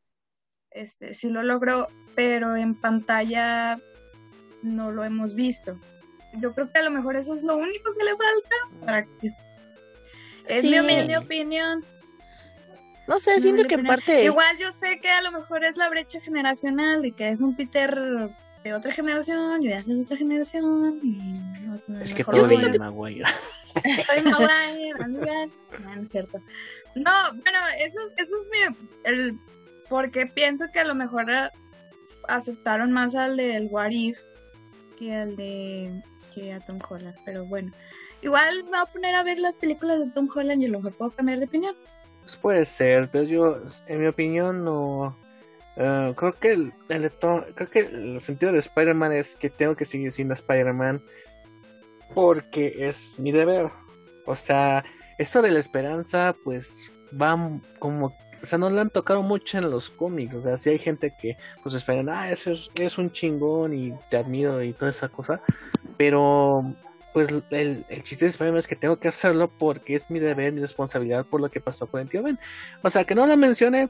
[0.71, 3.79] este, sí lo logró, pero en pantalla
[4.63, 5.79] no lo hemos visto
[6.39, 9.31] yo creo que a lo mejor eso es lo único que le falta para que
[10.49, 11.85] es mi humilde opinión.
[13.07, 14.25] No sé, siento que en parte.
[14.25, 17.55] Igual yo sé que a lo mejor es la brecha generacional y que es un
[17.55, 18.31] Peter
[18.63, 21.01] de otra generación, yo ya soy de otra generación.
[21.03, 22.79] Y es que todo siento que...
[22.79, 23.25] Maguire.
[24.07, 26.41] Soy Maguire, no, es cierto.
[26.95, 28.77] No, bueno, eso, eso es mi.
[29.05, 29.39] El,
[29.91, 31.27] porque pienso que a lo mejor
[32.29, 34.19] aceptaron más al del What If
[34.99, 36.03] que al de
[36.53, 37.73] a Tom Holland, pero bueno.
[38.23, 40.79] Igual me voy a poner a ver las películas de Tom Holland y a lo
[40.79, 41.75] mejor puedo cambiar de opinión.
[42.23, 45.17] Pues puede ser, pero yo, en mi opinión, no.
[45.77, 49.85] Eh, creo que el, el, creo que el sentido de Spider-Man es que tengo que
[49.85, 51.03] seguir siendo Spider-Man.
[52.15, 53.71] porque es mi deber.
[54.27, 54.85] O sea,
[55.19, 57.37] esto de la esperanza, pues va
[57.79, 60.35] como, o sea, no lo han tocado mucho en los cómics.
[60.35, 63.95] O sea, si hay gente que pues esperan, ah, eso es, es un chingón y
[64.11, 65.41] te admiro y toda esa cosa.
[65.97, 66.63] Pero
[67.15, 70.53] pues el, el chiste de spider es que tengo que hacerlo porque es mi deber,
[70.53, 72.39] mi responsabilidad por lo que pasó con el tío Ben.
[72.83, 73.89] O sea, que no la mencione,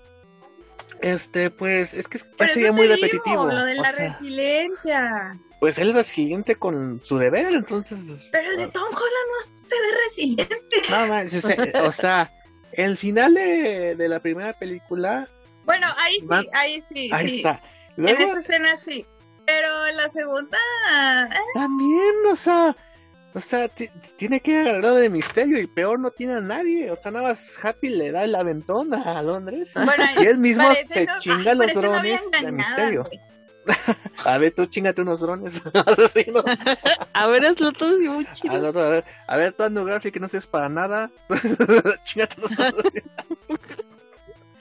[1.01, 3.47] este, pues es que ya sería muy repetitivo.
[3.47, 5.39] lo de la sea, resiliencia.
[5.59, 8.29] pues él es resiliente con su deber, entonces.
[8.31, 10.57] Pero el de Tom Holland no se ve resiliente.
[10.91, 12.31] No manches, eh, o sea,
[12.77, 15.29] el final de, de la primera película,
[15.65, 17.37] Bueno, ahí sí, ahí sí, ahí sí.
[17.37, 17.61] está.
[17.97, 19.07] En esa escena sí.
[19.47, 20.59] Pero en la segunda.
[21.31, 22.75] eh, también, o sea,
[23.35, 26.91] o sea, ti- tiene que agarrar de misterio y peor no tiene a nadie.
[26.91, 29.73] O sea, nada más Happy le da el aventón a Londres.
[29.75, 33.05] Bueno, Y él mismo se no- chinga los drones de misterio.
[34.25, 36.45] A ver, tú chingate unos drones asesinos.
[37.13, 38.73] A ver, hazlo tú, sí, muy A chido.
[38.73, 39.63] ver, a ver, a ver, tú
[40.13, 41.11] que no seas para nada.
[42.05, 43.03] chingate unos drones.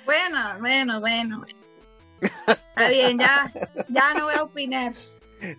[0.06, 1.44] Bueno, bueno, bueno.
[2.22, 3.52] Está bien, ya,
[3.90, 4.94] ya no voy a opinar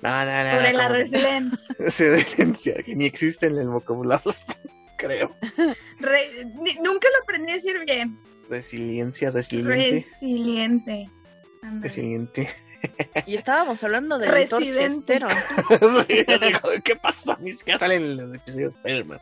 [0.03, 0.51] No, no, no.
[0.57, 1.69] sobre no, la como- resiliencia.
[1.79, 4.33] Resiliencia, que ni existe en el vocabulario,
[4.99, 5.35] creo.
[6.01, 8.19] Re- ni- nunca lo aprendí a decir bien.
[8.49, 9.75] Resiliencia, resiliente.
[9.93, 11.11] Resiliente.
[11.63, 11.83] Ándale.
[11.83, 12.49] Resiliente.
[13.27, 15.19] Y estábamos hablando del Thor Residente.
[15.21, 15.29] fiestero.
[16.09, 17.37] Sí, digo, ¿Qué pasa?
[17.41, 19.21] Ni siquiera salen en los episodios de Spider-Man.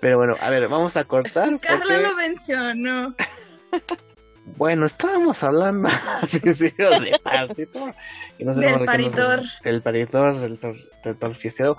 [0.00, 1.58] Pero bueno, a ver, vamos a cortar.
[1.60, 3.14] Carla porque- lo mencionó.
[4.56, 7.94] Bueno, estábamos hablando de paritor.
[8.38, 9.42] Y no sé Del paritor.
[9.62, 11.76] Del paritor, del tor, del tor fiestero.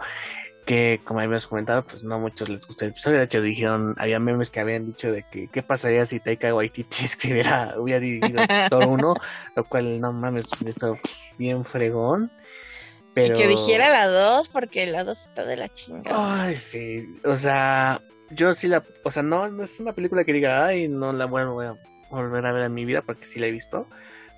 [0.69, 3.17] Que como habíamos comentado, pues no a muchos les gustó el episodio.
[3.17, 7.05] De hecho, dijeron, había memes que habían dicho de que qué pasaría si Taika Waititi
[7.05, 9.13] escribiera, hubiera dirigido Thor 1,
[9.55, 10.95] lo cual no mames, hubiera estado
[11.39, 12.29] bien fregón.
[13.15, 13.33] Pero...
[13.33, 16.43] Y que dijera la 2, porque la 2 está de la chingada.
[16.43, 17.15] Ay, sí.
[17.25, 18.83] O sea, yo sí la.
[19.03, 21.77] O sea, no, no es una película que diga, ay, no la vuelvo a
[22.11, 23.87] volver a ver en mi vida porque sí la he visto.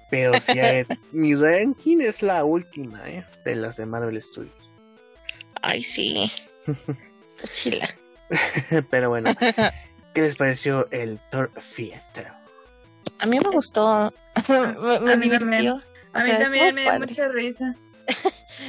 [0.10, 3.26] Pero sí, eh, mi ranking es la última, ¿eh?
[3.44, 4.61] De las de Marvel Studios.
[5.62, 6.32] Ay, sí.
[7.50, 7.88] Chila.
[8.90, 9.32] pero bueno,
[10.14, 12.40] ¿qué les pareció el Thor Fiesta?
[13.20, 14.14] A mí me gustó.
[14.50, 15.52] me me A mí también.
[15.62, 15.74] divirtió.
[16.14, 17.76] A O mí sea, también me dio mucha risa.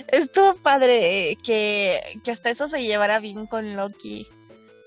[0.09, 4.27] Estuvo padre eh, que, que hasta eso se llevara bien con Loki.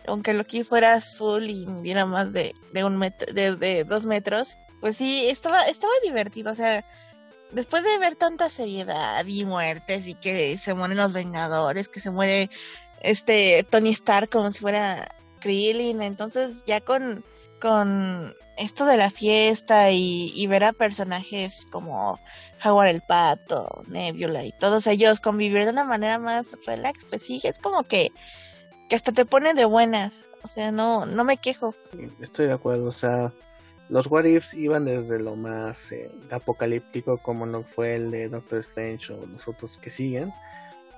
[0.08, 4.58] Aunque Loki fuera azul y midiera más de, de un metro, de, de dos metros.
[4.82, 6.52] Pues sí, estaba, estaba divertido.
[6.52, 6.86] O sea,
[7.52, 12.12] después de ver tanta seriedad y muertes y que se mueren los Vengadores, que se
[12.12, 12.50] muere
[13.02, 15.08] este Tony Stark como si fuera
[15.40, 16.02] Krillin.
[16.02, 17.24] Entonces ya con,
[17.62, 22.20] con esto de la fiesta y, ver a personajes como
[22.64, 27.40] Howard el Pato, Nebula y todos ellos convivir de una manera más relax, pues sí,
[27.44, 28.12] es como que,
[28.90, 30.22] que hasta te pone de buenas.
[30.44, 31.74] O sea, no, no me quejo.
[32.22, 33.34] Estoy de acuerdo, o sea,
[33.90, 38.60] los What Ifs iban desde lo más eh, apocalíptico como no fue el de Doctor
[38.60, 40.32] Strange o los otros que siguen,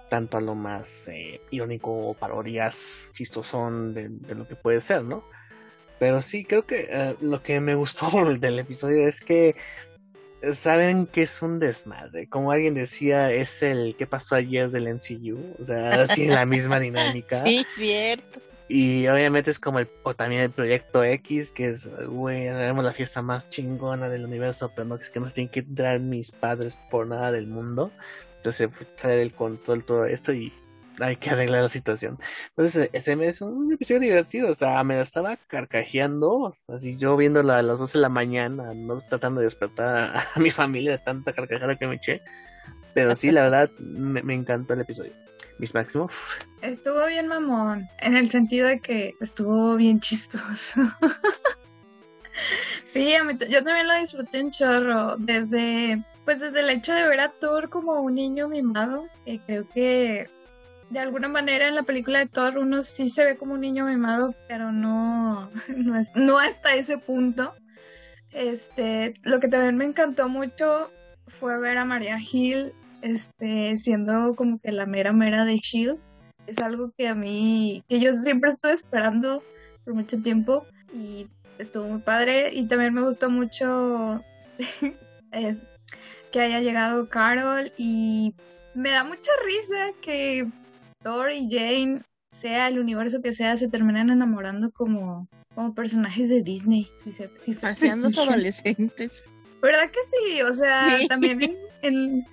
[0.09, 5.23] tanto a lo más eh, irónico parodias chistosón de, lo que puede ser, ¿no?
[5.99, 9.55] Pero sí, creo que eh, lo que me gustó del episodio es que
[10.53, 12.29] saben que es un desmadre.
[12.29, 15.55] Como alguien decía, es el que pasó ayer del NCU.
[15.59, 17.41] O sea, tiene la misma dinámica.
[17.45, 18.39] Sí, cierto.
[18.69, 22.93] Y obviamente es como el, o también el proyecto X, que es, güey, haremos la
[22.93, 26.31] fiesta más chingona del universo, pero no, es que no se tienen que entrar mis
[26.31, 27.91] padres por nada del mundo.
[28.37, 30.53] Entonces pues, sale del control todo esto y
[30.99, 32.17] hay que arreglar la situación.
[32.49, 37.15] Entonces, ese me es un episodio divertido, o sea, me la estaba carcajeando, así yo
[37.15, 40.97] viéndola a las 12 de la mañana, no tratando de despertar a, mi familia de
[40.99, 42.21] tanta carcajada que me eché.
[42.93, 45.11] Pero sí, la verdad, me, me encantó el episodio.
[45.59, 46.13] Mis máximos.
[46.61, 50.81] Estuvo bien mamón, en el sentido de que estuvo bien chistoso.
[52.83, 57.07] sí, a mí yo también lo disfruté un chorro, desde, pues desde el hecho de
[57.07, 60.29] ver a Thor como un niño mimado, que creo que
[60.89, 63.85] de alguna manera en la película de Thor uno sí se ve como un niño
[63.85, 67.53] mimado, pero no, no, es, no hasta ese punto.
[68.31, 70.91] Este, lo que también me encantó mucho
[71.27, 75.99] fue ver a Maria Hill este, siendo como que la mera mera de Shield.
[76.45, 79.43] Es algo que a mí, que yo siempre estuve esperando
[79.83, 81.27] por mucho tiempo y
[81.57, 82.51] estuvo muy padre.
[82.53, 84.23] Y también me gustó mucho
[85.31, 85.57] eh,
[86.31, 88.33] que haya llegado Carol y
[88.73, 90.47] me da mucha risa que
[91.03, 96.41] Thor y Jane, sea el universo que sea, se terminan enamorando como, como personajes de
[96.43, 96.87] Disney.
[97.03, 97.57] Si se, si
[98.19, 99.23] adolescentes.
[99.61, 100.41] ¿Verdad que sí?
[100.43, 101.07] O sea, Sí.
[101.07, 101.39] también
[101.81, 102.25] en,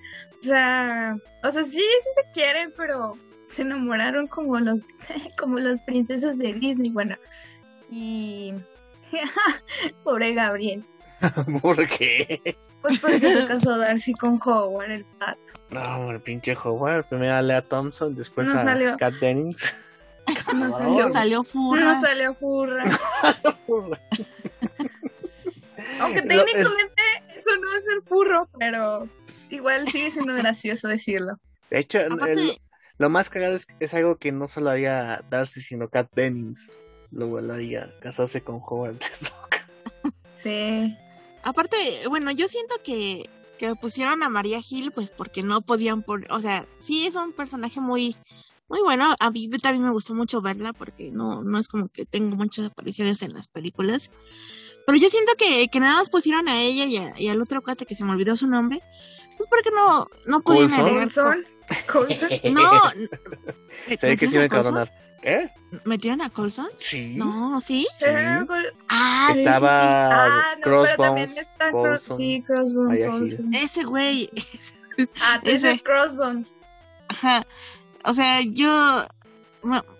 [0.45, 3.17] sea, o sea, sí, sí se quieren, pero
[3.49, 4.81] se enamoraron como los,
[5.37, 7.15] como las princesas de Disney, bueno,
[7.91, 8.53] y
[10.03, 10.83] pobre Gabriel.
[11.61, 12.57] ¿Por qué?
[12.81, 15.39] Pues porque se casó Darcy con Howard, el pato.
[15.71, 17.05] No, el pinche Howard.
[17.09, 18.95] Primero a Lea Thompson, después No a salió.
[18.97, 19.75] Kat Dennings.
[20.55, 21.81] No salió, Salió furra.
[21.81, 22.83] no salió furra.
[25.99, 27.01] Aunque es- técnicamente
[27.35, 29.07] eso no es ser furro, pero
[29.55, 31.39] igual sigue siendo gracioso decirlo.
[31.69, 32.57] De hecho, Aparte, el-
[32.97, 36.71] lo más cagado es, es algo que no solo haría Darcy, sino Kat Dennings.
[37.11, 38.99] Luego lo haría casarse con Howard.
[40.41, 40.95] Sí.
[41.43, 41.75] aparte,
[42.09, 43.27] bueno, yo siento que,
[43.57, 47.33] que pusieron a María Gil, pues porque no podían por, o sea, sí es un
[47.33, 48.15] personaje muy,
[48.67, 49.15] muy bueno.
[49.19, 52.67] A mí también me gustó mucho verla porque no, no es como que tengo muchas
[52.67, 54.11] apariciones en las películas.
[54.85, 57.63] Pero yo siento que, que nada más pusieron a ella y, a- y al otro
[57.63, 58.83] cuate que se me olvidó su nombre.
[59.37, 61.03] Pues porque no, no podían agregar.
[61.03, 61.45] Colson.
[61.91, 62.29] Colson.
[62.53, 62.89] No,
[63.99, 64.73] Se ve que sí ¿metieron me a Coulson?
[64.73, 64.91] cabronar.
[65.21, 65.49] ¿Qué?
[65.85, 66.67] ¿Metieron a Colson?
[66.79, 67.15] Sí.
[67.15, 67.87] No, ¿sí?
[67.99, 68.05] Sí.
[68.87, 70.97] Ah, sí, Estaba Ah, no, pero Crossbones.
[70.97, 73.33] también está Cross, Coulson, sí, Crossbones.
[73.33, 73.41] Sí.
[73.65, 74.29] Ese güey.
[75.21, 75.67] Ah, ese.
[75.69, 76.55] dices Crossbones.
[77.09, 77.43] Ajá.
[78.05, 79.05] O sea, yo.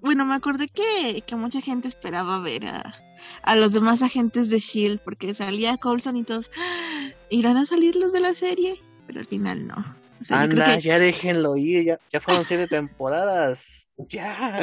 [0.02, 2.94] Bueno, me acordé que, que mucha gente esperaba ver a,
[3.42, 6.52] a los demás agentes de Shield porque salía Coulson y todos.
[6.56, 8.80] "Ah, ¿Irán a salir los de la serie?
[9.08, 9.76] Pero al final no.
[10.20, 11.84] O sea, Anda, que- ya déjenlo ir.
[11.86, 13.66] Ya, ya fueron siete temporadas.
[14.10, 14.60] Ya.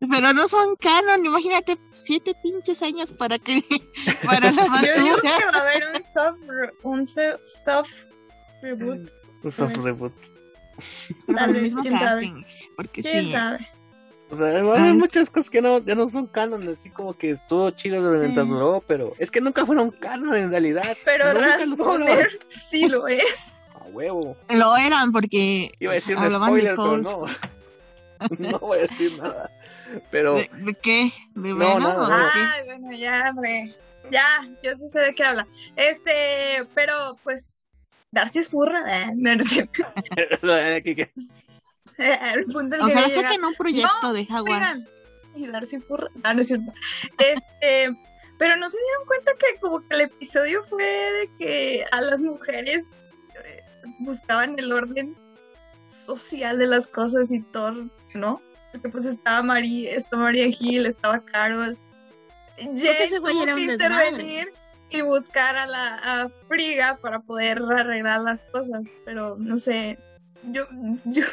[0.00, 3.62] Pero no son canon, imagínate, siete pinches años para que.
[4.24, 5.38] para la Yo digo basura.
[5.38, 6.40] que va a haber un soft,
[6.82, 7.06] un
[7.42, 7.90] soft
[8.62, 9.10] reboot.
[9.42, 10.12] Un soft reboot.
[11.34, 12.30] Tal vez, quién sabe.
[12.76, 13.32] Porque ¿Quién sí.
[13.32, 13.58] sabe?
[14.30, 14.96] O sea, va a haber Ay.
[14.98, 18.50] muchas cosas que no, ya no son canon, así como que estuvo chido mientras Mm.
[18.50, 20.84] duró, pero es que nunca fueron canon en realidad.
[21.04, 22.00] Pero nunca lo fueron.
[22.06, 23.54] Rasponer sí lo es.
[23.92, 24.36] Huevo.
[24.50, 25.70] Lo eran porque.
[25.80, 27.26] Iba a decir un spoiler, pero no.
[28.38, 29.50] no voy a decir nada.
[30.10, 31.10] Pero ¿De, de qué?
[31.34, 32.30] ¿De No, nada, o no.
[32.32, 33.74] Ay, bueno, ya, hombre.
[34.10, 35.46] Ya, yo sí sé de qué habla.
[35.76, 37.66] Este, pero pues.
[38.12, 38.80] Darcy es furra.
[39.02, 39.84] eh, No, no es cierto.
[41.98, 43.10] El punto al que llegar.
[43.10, 44.78] saquen un proyecto de Jaguar.
[45.36, 46.08] Y Darcy furra.
[46.24, 46.72] No, no es cierto.
[47.18, 47.96] Este,
[48.38, 52.20] pero no se dieron cuenta que como que el episodio fue de que a las
[52.20, 52.86] mujeres
[53.98, 55.16] buscaban el orden
[55.88, 58.40] social de las cosas y todo, ¿no?
[58.72, 61.76] Porque pues estaba María, estaba María Gil, estaba Carol.
[62.62, 62.74] Güey
[63.32, 63.72] tuvo que desmadre.
[63.72, 64.52] intervenir
[64.90, 69.98] y buscar a la a Friga para poder arreglar las cosas, pero no sé,
[70.44, 70.66] yo,
[71.04, 71.24] yo,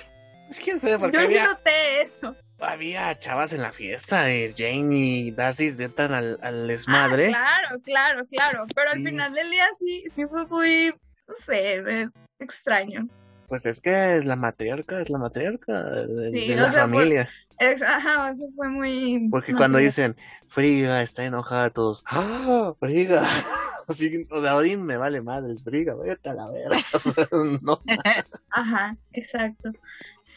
[0.50, 2.36] Es que sé, porque yo sí había, noté eso.
[2.60, 4.32] había chavas en la fiesta.
[4.32, 7.32] eh, Jane y Darcy se entran al, al desmadre.
[7.36, 8.66] Ah, claro, claro, claro.
[8.74, 9.04] Pero al Sí.
[9.06, 10.96] final del día sí, sí fue muy,
[11.28, 12.10] no sé, eh,
[12.40, 13.08] extraño.
[13.48, 17.30] Pues es que es la matriarca, es la matriarca de, Sí, de la sea, familia.
[17.60, 19.28] Ex- Ajá, eso fue muy.
[19.32, 20.16] Porque no cuando dicen,
[20.50, 22.74] Friga está enojada, todos, ¡ah!
[22.80, 23.24] Friga.
[23.88, 26.78] Así, que, o sea, Odín me vale madre, Friga, vete a la verga.
[27.62, 27.80] No.
[28.52, 29.72] Ajá, exacto.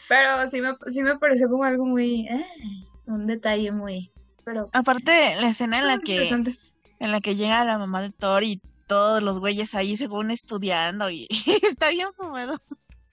[0.07, 2.27] Pero sí me, sí me pareció como algo muy.
[2.29, 2.45] eh,
[3.07, 4.09] un detalle muy.
[4.45, 4.69] Pero.
[4.73, 6.29] Aparte, la escena en la muy que
[6.99, 8.61] en la que llega la mamá de Thor y
[8.91, 11.25] todos los güeyes ahí según estudiando y
[11.63, 12.57] está bien fumado.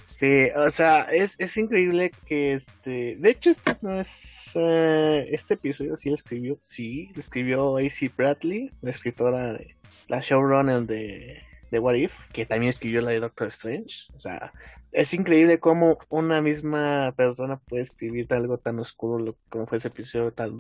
[0.09, 5.55] Sí, o sea, es, es increíble que este, de hecho este no es, eh, este
[5.55, 9.77] episodio sí lo escribió, sí, lo escribió AC Bradley, la escritora de,
[10.09, 14.53] la showrunner de, de What If, que también escribió la de Doctor Strange, o sea,
[14.91, 20.33] es increíble cómo una misma persona puede escribir algo tan oscuro como fue ese episodio,
[20.33, 20.59] tan,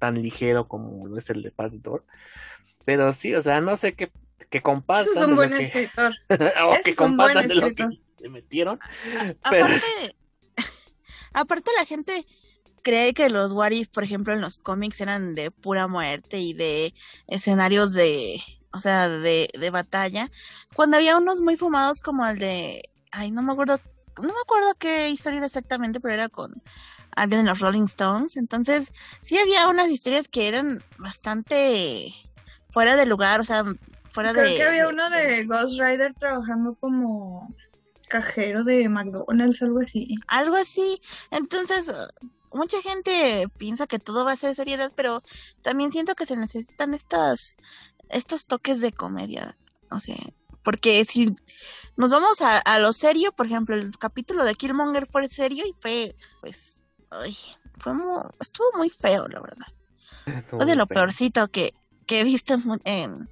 [0.00, 2.04] tan ligero como es el de Thor,
[2.84, 4.10] pero sí, o sea, no sé qué,
[4.50, 6.14] que compartan Eso es un buen escritor.
[6.64, 7.88] o que compartan de lo que
[8.18, 8.78] se metieron.
[9.50, 10.16] Pero- Aparte,
[11.34, 12.26] aparte la gente
[12.82, 16.52] cree que los What If, por ejemplo, en los cómics eran de pura muerte y
[16.52, 16.92] de
[17.28, 18.40] escenarios de,
[18.72, 20.28] o sea, de, de batalla,
[20.74, 22.82] cuando había unos muy fumados como el de,
[23.12, 23.80] ay, no me acuerdo,
[24.18, 26.52] no me acuerdo qué historia era exactamente, pero era con
[27.14, 32.12] alguien de los Rolling Stones, entonces sí había unas historias que eran bastante
[32.70, 33.64] fuera de lugar, o sea,
[34.12, 34.56] fuera Creo de...
[34.56, 37.54] que había de- uno de Ghost Rider trabajando como
[38.08, 40.16] cajero de McDonald's, algo así.
[40.28, 41.00] algo así.
[41.30, 41.92] Entonces,
[42.52, 45.22] mucha gente piensa que todo va a ser seriedad, pero
[45.62, 47.54] también siento que se necesitan estas,
[48.10, 49.56] estos toques de comedia.
[49.90, 50.16] O sea,
[50.62, 51.34] porque si
[51.96, 55.74] nos vamos a, a lo serio, por ejemplo, el capítulo de Killmonger fue serio y
[55.80, 57.34] fue, pues, ay,
[57.78, 59.66] fue mu- estuvo muy feo, la verdad.
[60.48, 61.72] Fue de lo peorcito que,
[62.06, 63.28] que he visto en, en-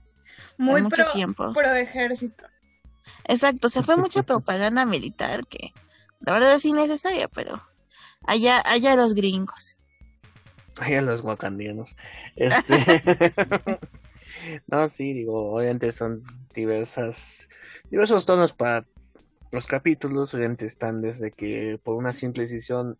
[0.61, 1.53] Muy mucho pro, tiempo.
[1.53, 2.47] pro ejército.
[3.25, 5.73] Exacto, o sea, fue mucha propaganda militar que
[6.21, 7.61] la verdad es innecesaria, pero
[8.27, 9.77] Allá, allá los gringos.
[10.79, 11.95] Allá los guacandianos.
[12.37, 13.03] Este...
[14.67, 16.23] no, sí, digo, obviamente son
[16.55, 17.49] diversas,
[17.91, 18.87] diversos tonos para
[19.51, 22.97] los capítulos, obviamente están desde que por una simple decisión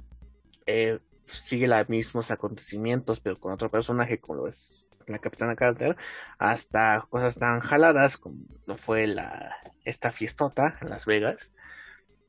[0.67, 5.97] eh, sigue los mismos acontecimientos, pero con otro personaje, como lo es la Capitana Carter,
[6.39, 8.37] hasta cosas tan jaladas como
[8.79, 11.55] fue la esta fiestota en Las Vegas.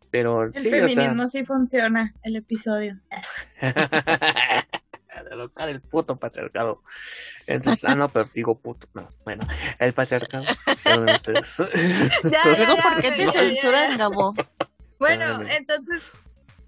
[0.09, 2.93] Pero El sí, o feminismo sea, sí funciona, el episodio.
[3.61, 6.81] de local el puto patriarcado.
[7.47, 9.47] Entonces, ah, no, pero digo puto, no, bueno,
[9.79, 10.43] el patriarcado.
[11.15, 11.55] ustedes.
[12.29, 13.97] Ya, Luego, ya, ¿por qué ya, te ya, censuran, ya.
[13.97, 14.33] Gabo?
[14.99, 16.03] Bueno, entonces,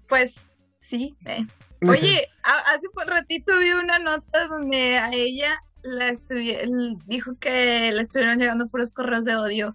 [0.08, 1.16] pues sí.
[1.26, 1.44] eh.
[1.88, 6.12] Oye, a- hace por ratito vi una nota donde a ella la
[7.06, 9.74] dijo que le estuvieron llegando puros correos de odio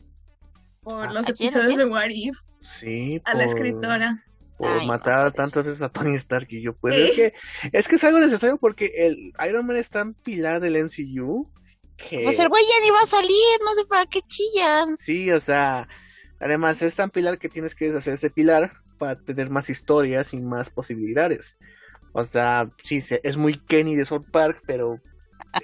[0.82, 4.24] por ¿A los episodios de What If Sí, a la escritora.
[4.58, 7.02] por Ay, no, matar por tantas veces a Tony Stark y yo pues Sí.
[7.02, 7.34] es que
[7.72, 11.50] es que es algo necesario porque el Iron Man es tan pilar del MCU
[11.96, 14.98] que Pues el güey ya ni va a salir, no sé para qué chillan.
[15.00, 15.88] sí, o sea,
[16.40, 20.38] además es tan pilar que tienes que deshacer ese pilar para tener más historias y
[20.38, 21.56] más posibilidades.
[22.14, 25.00] O sea, sí, se- es muy Kenny de South Park, pero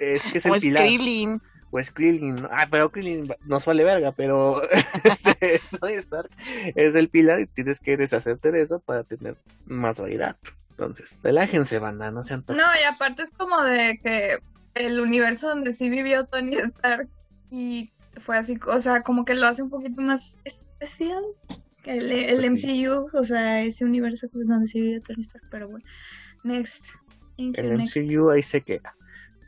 [0.00, 0.82] es que es el O pilar.
[0.86, 1.40] Skrillin.
[1.70, 2.48] O es Krillin, ¿no?
[2.52, 4.62] ah, pero Krillin nos vale verga, pero
[5.04, 6.30] este, Tony Stark
[6.74, 10.36] es el pilar y tienes que deshacerte de eso para tener más variedad.
[10.70, 12.72] Entonces, relájense, banda, no sean No, tóxicos.
[12.80, 14.38] y aparte es como de que
[14.74, 17.08] el universo donde sí vivió Tony Stark
[17.50, 21.22] y fue así, o sea, como que lo hace un poquito más especial
[21.82, 22.84] que el, el Pues sí.
[22.86, 25.84] MCU, o sea, ese universo pues, donde sí vivió Tony Stark, pero bueno.
[26.44, 26.90] Next.
[27.36, 27.96] Thank you, El next.
[27.96, 28.94] MCU ahí se queda.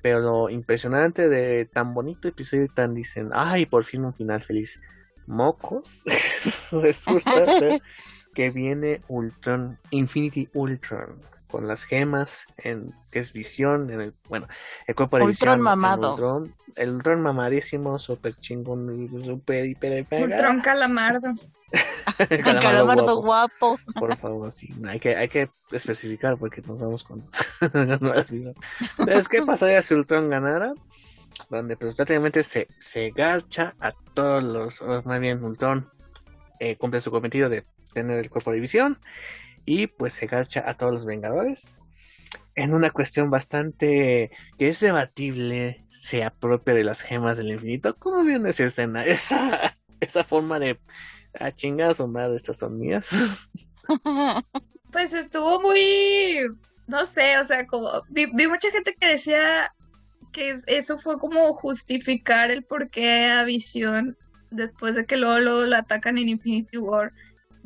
[0.02, 4.42] Pero lo impresionante de tan bonito episodio y tan dicen, ay, por fin un final
[4.42, 4.80] feliz.
[5.26, 6.04] Mocos.
[6.72, 7.80] Resulta ser
[8.34, 11.20] que viene Ultron, Infinity Ultron,
[11.50, 14.46] con las gemas, en que es visión, en el, bueno,
[14.86, 16.14] el cuerpo de Ultron visión, el mamado.
[16.14, 20.36] Ultron, el Ultron mamadísimo, super chingón, super hiper mega.
[20.36, 21.34] Ultron Calamardo.
[22.30, 23.76] El calamardo guapo.
[23.76, 24.00] guapo.
[24.00, 24.70] Por favor, sí.
[24.86, 27.24] Hay que, hay que especificar porque nos vamos con
[28.00, 28.56] nuevas vidas.
[28.98, 30.72] Entonces, ¿qué pasaría si Ultron ganara?
[31.50, 35.88] Donde pues prácticamente se, se garcha a todos los, más bien Ultron
[36.58, 38.98] eh, cumple su cometido de tener el cuerpo de visión
[39.64, 41.74] y pues se garcha a todos los Vengadores.
[42.54, 47.96] En una cuestión bastante que es debatible, se apropia de las gemas del infinito.
[47.98, 49.04] ¿Cómo vieron esa escena?
[49.06, 50.78] Esa, esa forma de
[51.38, 53.08] a chingadas o madre, estas son mías.
[54.90, 56.38] Pues estuvo muy,
[56.86, 59.70] no sé, o sea, como vi, mucha gente que decía
[60.32, 64.16] que es- eso fue como justificar el por qué a Visión,
[64.50, 67.12] después de que luego, luego atacan en Infinity War,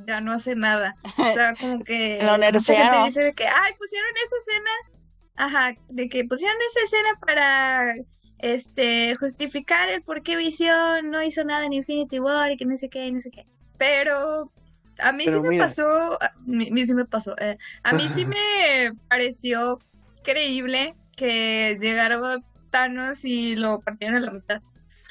[0.07, 0.97] ya no hace nada.
[1.19, 3.05] O sea, como que Lo mucha gente nerfearon.
[3.05, 4.71] dice de que, ay, pusieron esa escena,
[5.37, 7.95] ajá, de que pusieron esa escena para
[8.39, 12.77] este justificar el por qué Visión no hizo nada en Infinity War y que no
[12.77, 13.45] sé qué, y no sé qué.
[13.79, 14.51] Pero
[14.99, 18.09] a mí Pero sí me pasó, a mí, mí sí me pasó, eh, a mí
[18.15, 19.79] sí me pareció
[20.25, 22.39] creíble que llegara
[22.71, 24.63] Thanos y lo partieran a la mitad.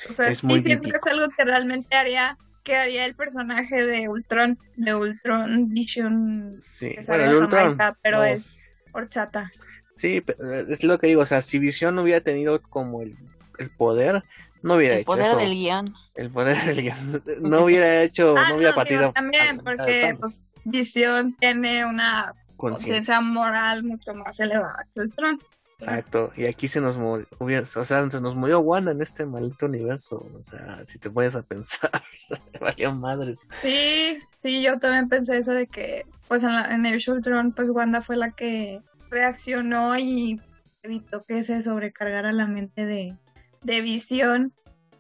[0.10, 3.16] O sea, Es sí muy siento que es algo que realmente haría, que haría el
[3.16, 7.62] personaje de Ultron, de Ultron Vision, Sí, bueno, sale el de Ultron.
[7.64, 9.52] Jamaica, pero no, es horchata.
[9.90, 13.16] Sí, pero es lo que digo, o sea, si Visión no hubiera tenido como el,
[13.60, 14.24] el poder,
[14.62, 15.38] no hubiera El hecho poder eso.
[15.38, 15.94] del guion.
[16.16, 17.24] El poder del guion.
[17.42, 19.00] No hubiera hecho, Ah, no hubiera no, partido.
[19.02, 23.18] digo, también, a- porque pues Visión tiene una Conciencia.
[23.18, 25.40] conciencia moral mucho más elevada que Ultron.
[25.82, 29.66] Exacto, y aquí se nos murió, o sea, se nos murió Wanda en este maldito
[29.66, 31.92] universo, o sea, si te pones a pensar,
[32.62, 33.42] valió madres.
[33.64, 37.52] Sí, sí, yo también pensé eso de que, pues en, la, en Age of Ultron,
[37.54, 40.40] pues Wanda fue la que reaccionó y
[40.84, 43.18] evitó que se sobrecargara la mente de,
[43.64, 44.54] de visión,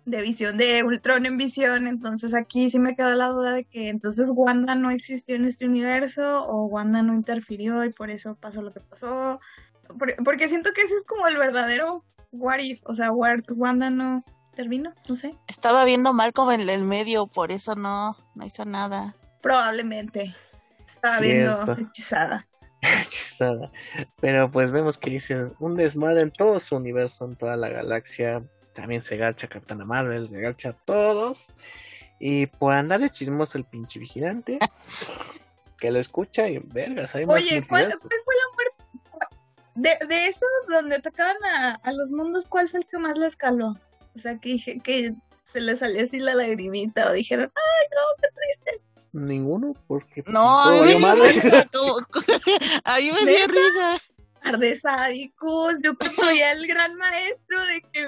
[0.06, 1.88] de visión, de Ultron en visión.
[1.88, 5.66] Entonces aquí sí me quedó la duda de que entonces Wanda no existió en este
[5.66, 9.40] universo o Wanda no interfirió y por eso pasó lo que pasó.
[9.98, 13.90] Por- Porque siento que ese es como el verdadero what if, o sea, Wa- Wanda
[13.90, 15.36] no intervino, no sé.
[15.48, 19.16] Estaba viendo Malcolm en el medio, por eso no, no hizo nada.
[19.42, 20.36] Probablemente.
[20.86, 21.66] Estaba Cierto.
[21.66, 22.48] viendo hechizada.
[22.82, 23.72] Hechizada.
[24.20, 28.44] Pero pues vemos que dice un desmadre en todo su universo, en toda la galaxia.
[28.74, 31.48] También se garcha Capitana Marvel, se garcha a todos.
[32.20, 34.60] Y por andar de chismoso el pinche vigilante,
[35.80, 38.08] que lo escucha y vergas, hay más Oye, ¿cuál, multiverso.
[38.08, 38.51] cuál fue la?
[39.76, 43.36] De, de esos donde atacaban a, a los mundos, ¿cuál fue el que más les
[43.36, 43.78] caló?
[44.16, 45.14] O sea, que dije que
[45.44, 48.86] se les salió así la lagrimita o dijeron, ay, no, qué triste.
[49.14, 51.68] ninguno, porque No, a mí me dio risa.
[51.74, 51.98] como-
[52.84, 53.98] A mí me dio risa.
[54.44, 55.76] Par de sádicos.
[55.84, 58.08] Yo cuando ya el gran maestro de que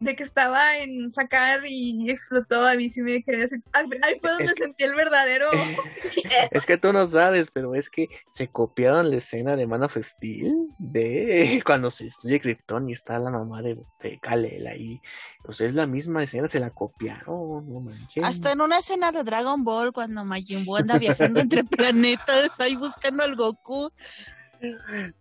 [0.00, 3.56] de que estaba en sacar y explotó, a mí sí me quedé así.
[3.72, 5.48] Ahí fue donde Es que- sentí el verdadero.
[6.50, 9.96] Es que tú no sabes, pero es que se copiaron la escena de Man of
[10.00, 15.00] Steel de cuando se destruye Krypton y está la mamá de, de Kal-El ahí.
[15.44, 18.24] O sea, es la misma escena, se la copiaron, no manches.
[18.24, 22.76] Hasta en una escena de Dragon Ball, cuando Majin Buu anda viajando entre planetas ahí
[22.76, 23.90] buscando al Goku.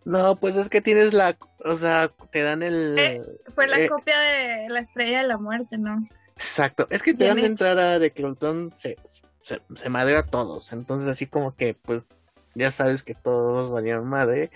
[0.05, 2.97] No, pues es que tienes la, o sea, te dan el...
[2.97, 3.21] Eh,
[3.53, 6.07] Fue la eh, copia de la estrella de la muerte, ¿no?
[6.35, 7.47] Exacto, es que te dan hecho.
[7.47, 8.23] entrada de que
[8.75, 8.97] se,
[9.41, 12.05] se, se madrea a todos, entonces así como que pues
[12.55, 14.51] ya sabes que todos valían madre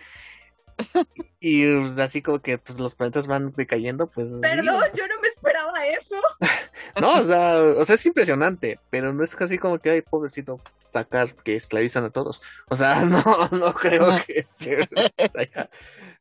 [1.40, 5.08] y pues, así como que pues los planetas van decayendo, pues sí, Perdón, pues, yo
[5.08, 6.16] no me esperaba eso.
[7.02, 10.60] no, o sea, o sea, es impresionante, pero no es casi como que ay pobrecito
[10.92, 15.70] sacar que esclavizan a todos, o sea, no, no creo que sea, o sea,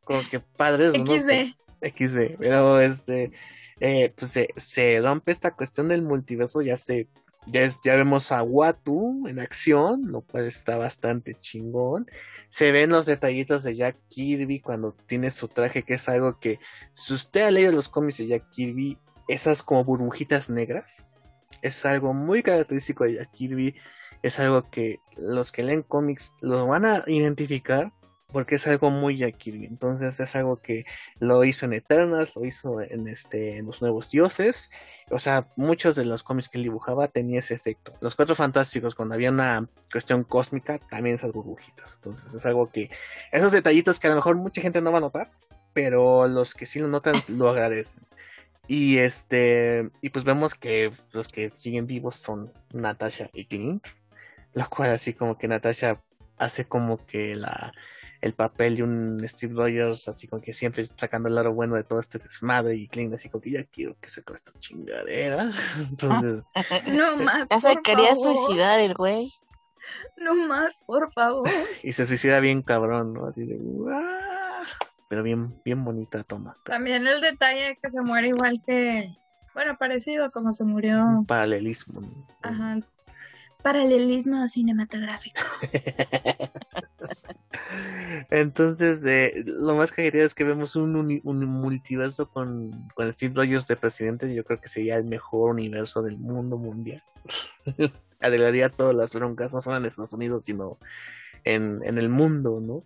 [0.05, 1.07] como que padres, ¿no?
[1.07, 1.55] XD.
[1.83, 3.33] XD, pero este,
[3.81, 7.09] eh, pues se, se rompe esta cuestión del multiverso, ya se,
[7.47, 12.11] ya es, ya vemos a Watu en acción, lo cual está bastante chingón.
[12.49, 16.59] Se ven los detallitos de Jack Kirby cuando tiene su traje, que es algo que,
[16.93, 18.99] si usted ha leído los cómics de Jack Kirby,
[19.29, 21.17] esas como burbujitas negras,
[21.63, 23.77] es algo muy característico de Kirby,
[24.23, 27.93] es algo que los que leen cómics lo van a identificar
[28.33, 29.67] porque es algo muy Jack Kirby.
[29.67, 30.85] Entonces es algo que
[31.21, 34.71] lo hizo en Eternals, lo hizo en este en los Nuevos Dioses.
[35.11, 37.93] O sea, muchos de los cómics que él dibujaba tenía ese efecto.
[38.01, 41.95] Los Cuatro Fantásticos, cuando había una cuestión cósmica, también esas burbujitas.
[41.95, 42.91] Entonces es algo que
[43.33, 45.31] esos detallitos que a lo mejor mucha gente no va a notar,
[45.73, 48.03] pero los que sí lo notan lo agradecen.
[48.69, 53.87] Y este y pues vemos que los que siguen vivos son Natasha y Clint,
[54.55, 56.01] lo cual así como que Natasha
[56.37, 57.73] hace como que la
[58.23, 61.85] el papel de un Steve Rogers, así como que siempre sacando el lado bueno de
[61.85, 65.53] todo este desmadre y Clint así como que ya quiero que se acabe esta chingadera.
[65.79, 66.45] Entonces,
[66.93, 67.49] No más.
[67.51, 68.37] Ya se por quería favor.
[68.37, 69.31] suicidar el güey.
[70.17, 71.49] No más, por favor.
[71.85, 73.27] y se suicida bien cabrón, ¿no?
[73.29, 73.57] Así de
[73.93, 74.63] "Ah",
[75.09, 76.57] pero bien, bien bonita toma.
[76.65, 79.11] También el detalle de que se muere igual que.
[79.55, 80.99] Bueno, parecido como se murió.
[81.05, 82.01] Un paralelismo.
[82.01, 82.27] ¿no?
[82.43, 82.79] Ajá.
[83.63, 85.41] Paralelismo cinematográfico.
[88.31, 93.13] Entonces, eh, lo más que quería es que vemos un, uni- un multiverso con, con
[93.13, 94.33] Steve Rogers de presidente.
[94.35, 97.03] Yo creo que sería el mejor universo del mundo mundial.
[98.21, 100.79] Arreglaría todas las broncas, no solo en Estados Unidos, sino
[101.45, 102.85] en, en el mundo, ¿no?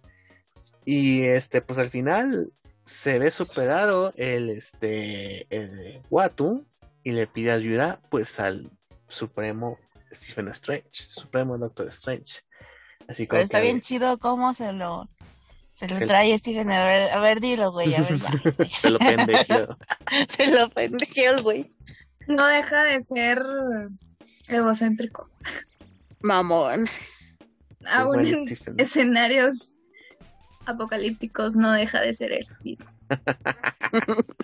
[0.93, 2.53] Y este, pues al final
[2.85, 6.67] se ve superado el este el Watu
[7.05, 8.73] y le pide ayuda pues al
[9.07, 9.79] supremo
[10.13, 12.41] Stephen Strange, supremo Doctor Strange.
[13.07, 15.09] Así como Pero está que- bien chido cómo se lo,
[15.73, 16.69] se lo Se- trae Steven.
[16.73, 18.65] A ver, a ver, dilo, güey, a ver, ya.
[18.69, 19.79] se lo pendejeó.
[20.29, 21.73] se lo pendejeó el güey.
[22.27, 23.41] No deja de ser
[24.49, 25.31] egocéntrico.
[26.21, 26.87] Mamón.
[27.87, 28.75] Aún en Stephen.
[28.79, 29.77] escenarios
[30.67, 32.87] apocalípticos no deja de ser él mismo.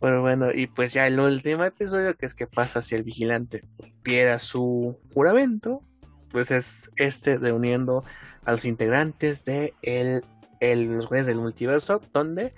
[0.00, 3.64] Pero bueno, y pues ya el último episodio, que es que pasa si el vigilante
[4.02, 5.82] piera su juramento,
[6.30, 8.04] pues es este reuniendo
[8.44, 10.24] a los integrantes de el,
[10.60, 12.52] el- los del multiverso, donde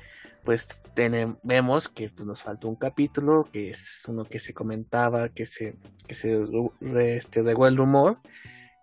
[0.44, 5.28] pues tenem- vemos que pues, nos falta un capítulo, que es uno que se comentaba,
[5.28, 6.38] que se, que se
[6.80, 8.18] re- este, regó el rumor,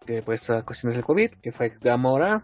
[0.06, 2.44] que pues a cuestiones del COVID, que fue Gamora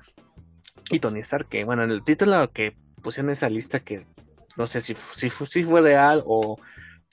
[0.89, 4.05] y Tony Stark, que bueno, en el título que pusieron en esa lista que
[4.55, 6.57] no sé si, si, si fue real o,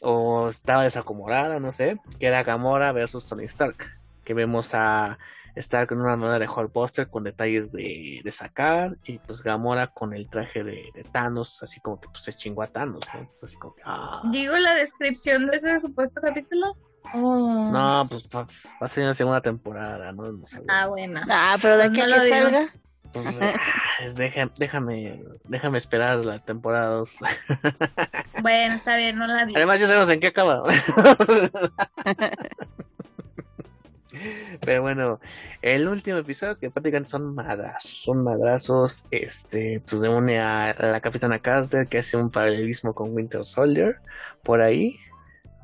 [0.00, 3.76] o estaba desacomodada, no sé, que era Gamora versus Tony Stark,
[4.24, 5.18] que vemos a
[5.56, 10.14] Stark con una manera de Hulkbuster con detalles de, de sacar y pues Gamora con
[10.14, 13.20] el traje de, de Thanos, así como que pues se chingó a Thanos, ¿no?
[13.20, 14.22] Entonces, así como que, ah.
[14.32, 16.76] Digo la descripción de ese supuesto capítulo.
[17.12, 17.70] Oh.
[17.70, 20.32] No, pues va, va a ser una segunda temporada, ¿no?
[20.32, 21.20] No sé, Ah, bueno.
[21.30, 22.36] Ah, pero de aquí a No que lo digo.
[22.36, 22.66] salga.
[23.14, 27.16] Pues, ah, déjame, déjame esperar la temporada 2.
[28.42, 29.54] Bueno, está bien, no la vi.
[29.56, 30.62] Además ya sabemos en qué acaba.
[34.60, 35.18] Pero bueno,
[35.62, 40.86] el último episodio que prácticamente son madrazos, son madrazos, este, pues se une a, a
[40.86, 43.98] la Capitana Carter que hace un paralelismo con Winter Soldier
[44.42, 44.98] por ahí.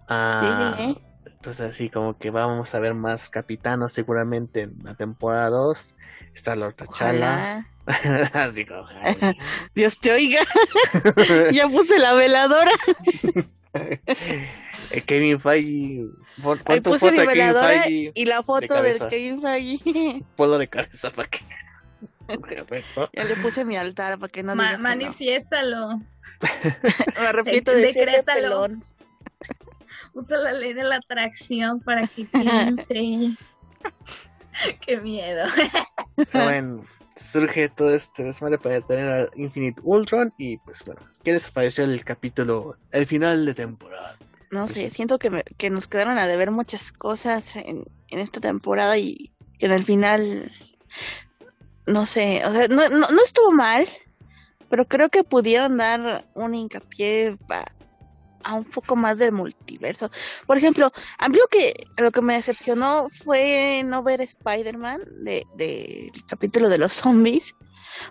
[0.09, 1.01] Ah, Sí, sí, sí.
[1.41, 5.95] Entonces así como que vamos a ver más capitanos seguramente en la temporada 2.
[6.35, 7.65] Está Lord T'Challa.
[8.35, 8.87] Así como.
[9.75, 10.41] Dios te oiga.
[11.53, 12.71] ya puse la veladora.
[13.73, 16.05] Eh, Kevin Feige.
[16.67, 18.13] Ahí puse de niveladora Feige.
[18.15, 19.09] y la foto del cabeza.
[19.09, 20.23] Kevin Feige.
[20.37, 21.41] Ponlo de cabeza para que.
[23.15, 24.89] Ya le puse mi altar para que no Ma- diga que no.
[24.91, 25.89] manifiéstalo.
[25.97, 28.69] Me de ser Decrétalo.
[30.15, 32.25] Usa la ley de la atracción para que
[32.89, 33.37] Feige-
[34.87, 35.47] Qué miedo.
[36.33, 36.85] Bueno,
[37.17, 40.33] surge todo este desmadre para tener a Infinite Ultron.
[40.37, 44.17] Y pues bueno, ¿qué les pareció el capítulo, el final de temporada?
[44.51, 48.41] No sé, siento que, me- que nos quedaron a deber muchas cosas en, en esta
[48.41, 50.51] temporada y que en el final,
[51.87, 53.87] no sé, o sea, no, no, no estuvo mal,
[54.69, 57.65] pero creo que pudieron dar un hincapié a,
[58.45, 60.11] a un poco más del multiverso.
[60.47, 65.45] Por ejemplo, a mí lo que, lo que me decepcionó fue no ver Spider-Man de,
[65.57, 67.55] de- del capítulo de los zombies.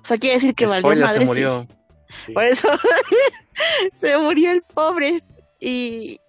[0.01, 1.19] O sea, quiere decir que valió Spoiler, madre.
[1.21, 1.67] se murió.
[2.25, 2.33] Sí.
[2.33, 2.67] Por eso
[3.95, 5.21] se murió el pobre.
[5.59, 6.19] Y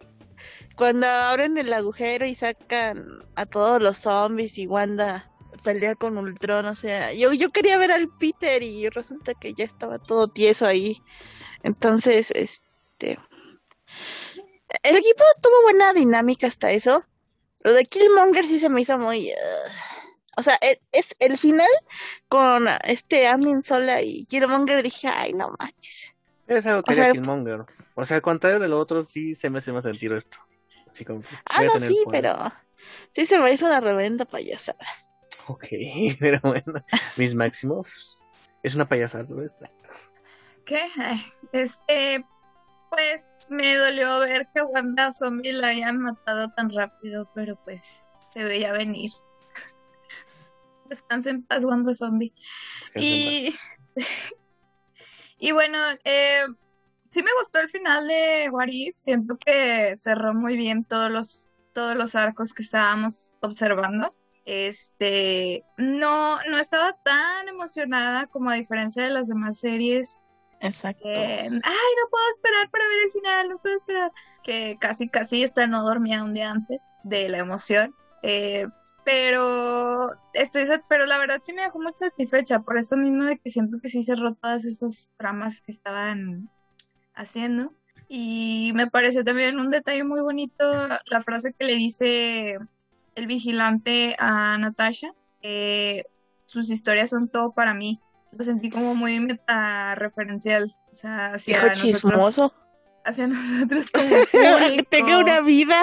[0.76, 3.02] cuando abren el agujero y sacan
[3.34, 5.30] a todos los zombies y Wanda
[5.64, 9.64] pelea con Ultron, o sea, yo, yo quería ver al Peter y resulta que ya
[9.64, 10.98] estaba todo tieso ahí.
[11.62, 13.18] Entonces, este...
[14.82, 17.04] El equipo tuvo buena dinámica hasta eso.
[17.62, 19.30] Lo de Killmonger sí se me hizo muy...
[19.30, 19.72] ugh.
[20.36, 21.68] O sea, el, es el final
[22.28, 26.16] con este Amin Sola y Killmonger dije, ay, no manches.
[26.46, 27.64] Es algo que O sea, Killmonger.
[27.94, 30.38] O sea, al contrario de lo otro, sí se me hace más sentido esto.
[31.06, 32.22] Como que Ah, no, sí, poder.
[32.22, 32.52] pero
[33.12, 34.86] sí se me hizo una reventa payasada.
[35.46, 35.66] Ok,
[36.20, 36.84] pero bueno,
[37.16, 37.88] Miss Maximoff
[38.62, 39.52] es una payasada, ¿ves?
[40.64, 40.86] ¿Qué?
[41.52, 42.24] Este,
[42.90, 48.44] pues me dolió ver que Wanda Zombie la hayan matado tan rápido, pero pues se
[48.44, 49.12] veía venir.
[50.88, 52.34] Descansa en paz, Wanda Zombie.
[52.96, 53.54] Y,
[55.38, 56.44] y bueno, eh,
[57.08, 58.96] sí me gustó el final de What If.
[58.96, 64.10] Siento que cerró muy bien todos los, todos los arcos que estábamos observando.
[64.44, 70.18] Este, no, no estaba tan emocionada como a diferencia de las demás series.
[70.60, 71.08] Exacto.
[71.08, 74.12] Ay, no puedo esperar para ver el final, no puedo esperar.
[74.42, 77.94] Que casi, casi esta no dormía un día antes de la emoción.
[78.22, 78.66] Eh,
[79.04, 83.50] pero estoy pero la verdad sí me dejó muy satisfecha por eso mismo de que
[83.50, 86.50] siento que sí cerró todas esas tramas que estaban
[87.14, 87.74] haciendo
[88.08, 92.58] y me pareció también un detalle muy bonito la frase que le dice
[93.14, 96.04] el vigilante a Natasha que
[96.46, 98.00] sus historias son todo para mí
[98.32, 102.54] lo sentí como muy meta referencial o sea hacia Hijo nosotros chismoso.
[103.04, 104.82] hacia nosotros como.
[104.90, 105.76] Tenga una vida.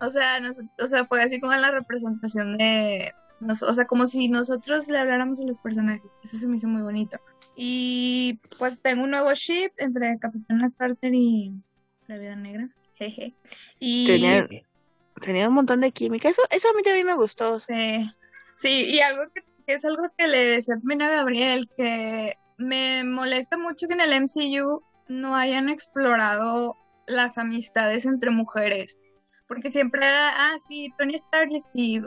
[0.00, 4.06] O sea, nos- o sea, fue así como la representación de, nos- o sea, como
[4.06, 6.12] si nosotros le habláramos a los personajes.
[6.24, 7.18] Eso se me hizo muy bonito.
[7.56, 11.52] Y pues tengo un nuevo ship entre Capitana Carter y
[12.06, 12.68] la Vida Negra.
[12.94, 13.34] Jeje.
[13.80, 14.46] Y Tenía-
[15.20, 16.28] Tenía un montón de química.
[16.28, 17.58] Eso, eso a mí también me gustó.
[17.58, 18.08] Sí,
[18.54, 19.42] sí, y algo que
[19.74, 24.22] es algo que le decía también a Gabriel, que me molesta mucho que en el
[24.22, 28.98] MCU no hayan explorado las amistades entre mujeres,
[29.46, 32.00] porque siempre era, ah, sí, Tony Stark y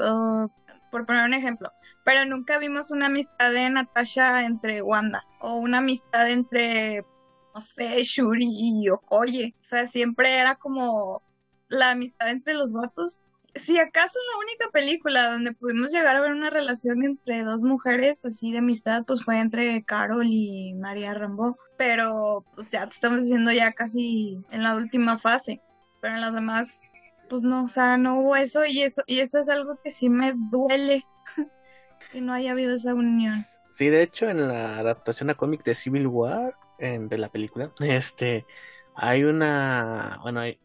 [0.92, 1.72] por poner un ejemplo,
[2.04, 7.06] pero nunca vimos una amistad de Natasha entre Wanda, o una amistad entre,
[7.56, 11.24] no sé, Shuri y Okoye, o sea, siempre era como
[11.70, 13.24] la amistad entre los vatos
[13.56, 18.24] si acaso la única película donde pudimos llegar a ver una relación entre dos mujeres
[18.26, 21.58] así de amistad, pues fue entre Carol y María Rambo.
[21.78, 25.62] Pero pues ya te estamos diciendo ya casi en la última fase.
[26.00, 26.92] Pero en las demás,
[27.30, 30.10] pues no, o sea, no hubo eso y eso, y eso es algo que sí
[30.10, 31.04] me duele.
[32.12, 33.36] que no haya habido esa unión.
[33.74, 37.72] Sí, de hecho, en la adaptación a cómic de Civil War, en- de la película,
[37.80, 38.46] este,
[38.96, 40.60] hay una, bueno, hay-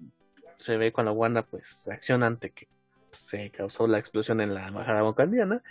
[0.59, 2.69] se ve cuando Wanda, pues, acciona ante que
[3.17, 5.63] se causó la explosión en la embajada wakandiana,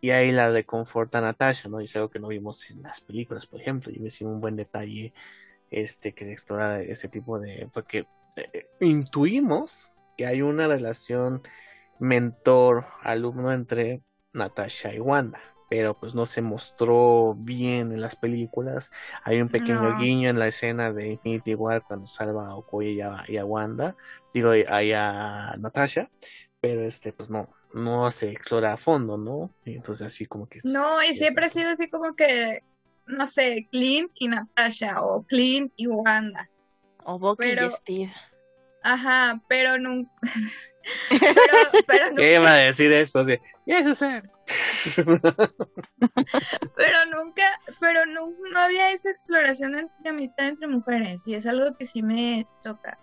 [0.00, 1.80] y ahí la reconforta a Natasha, ¿no?
[1.80, 4.40] Y es algo que no vimos en las películas, por ejemplo, y me hicieron un
[4.40, 5.12] buen detalle,
[5.70, 11.42] este, que explora ese tipo de, porque eh, intuimos que hay una relación
[11.98, 18.90] mentor-alumno entre Natasha y Wanda, pero pues no se mostró bien en las películas.
[19.22, 19.98] Hay un pequeño No.
[19.98, 23.44] guiño en la escena de Infinity War cuando salva a Okoye y a, y a
[23.44, 23.96] Wanda,
[24.34, 26.10] digo, y y a Natasha,
[26.60, 29.52] pero este, pues no, no se explora a fondo, ¿no?
[29.64, 30.60] Y entonces así como que...
[30.64, 32.62] No, y siempre ha sido así como que,
[33.06, 36.50] no sé, Clint y Natasha o Clint y Wanda.
[37.04, 38.12] O Bucky Pero- y Steve.
[38.82, 40.10] Ajá, pero nunca.
[41.10, 42.22] pero, pero nunca.
[42.22, 43.24] ¿Qué iba a decir esto?
[43.26, 43.36] Sí.
[43.66, 44.22] Eso sé.
[46.76, 47.42] pero nunca,
[47.78, 51.86] pero no, no había esa exploración de, de amistad entre mujeres y es algo que
[51.86, 52.98] sí me toca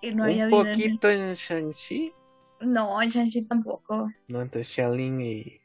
[0.00, 2.12] que no haya Un habido en- poquito en Shang-Chi.
[2.64, 4.10] No, en Shang-Chi tampoco.
[4.28, 5.60] No, entre Xiaolin y.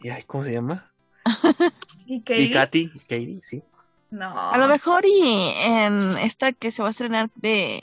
[0.00, 0.92] y ay, ¿Cómo se llama?
[2.06, 2.52] ¿Y Y Katie?
[2.52, 2.90] Katy.
[3.08, 3.62] Katie, sí.
[4.10, 4.50] No.
[4.50, 7.80] A lo mejor y en esta que se va a estrenar de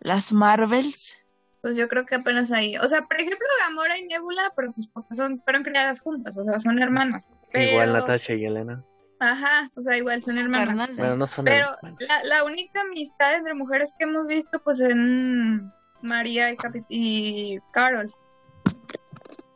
[0.00, 1.26] las Marvels.
[1.60, 2.76] Pues yo creo que apenas ahí.
[2.78, 6.44] O sea, por ejemplo, Gamora y Nebula, pero pues porque son, fueron creadas juntas, o
[6.44, 7.32] sea, son hermanas.
[7.52, 8.84] Pero, Igual Natasha y Elena.
[9.20, 10.88] Ajá, o sea, igual son hermanas.
[10.96, 15.72] Bueno, no son Pero la, la única amistad entre mujeres que hemos visto, pues en
[16.02, 16.56] María y,
[16.88, 18.12] y Carol.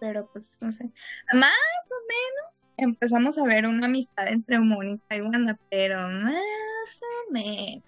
[0.01, 0.91] Pero pues no sé.
[1.33, 7.33] Más o menos empezamos a ver una amistad entre Mónica y Wanda, pero más o
[7.33, 7.85] menos.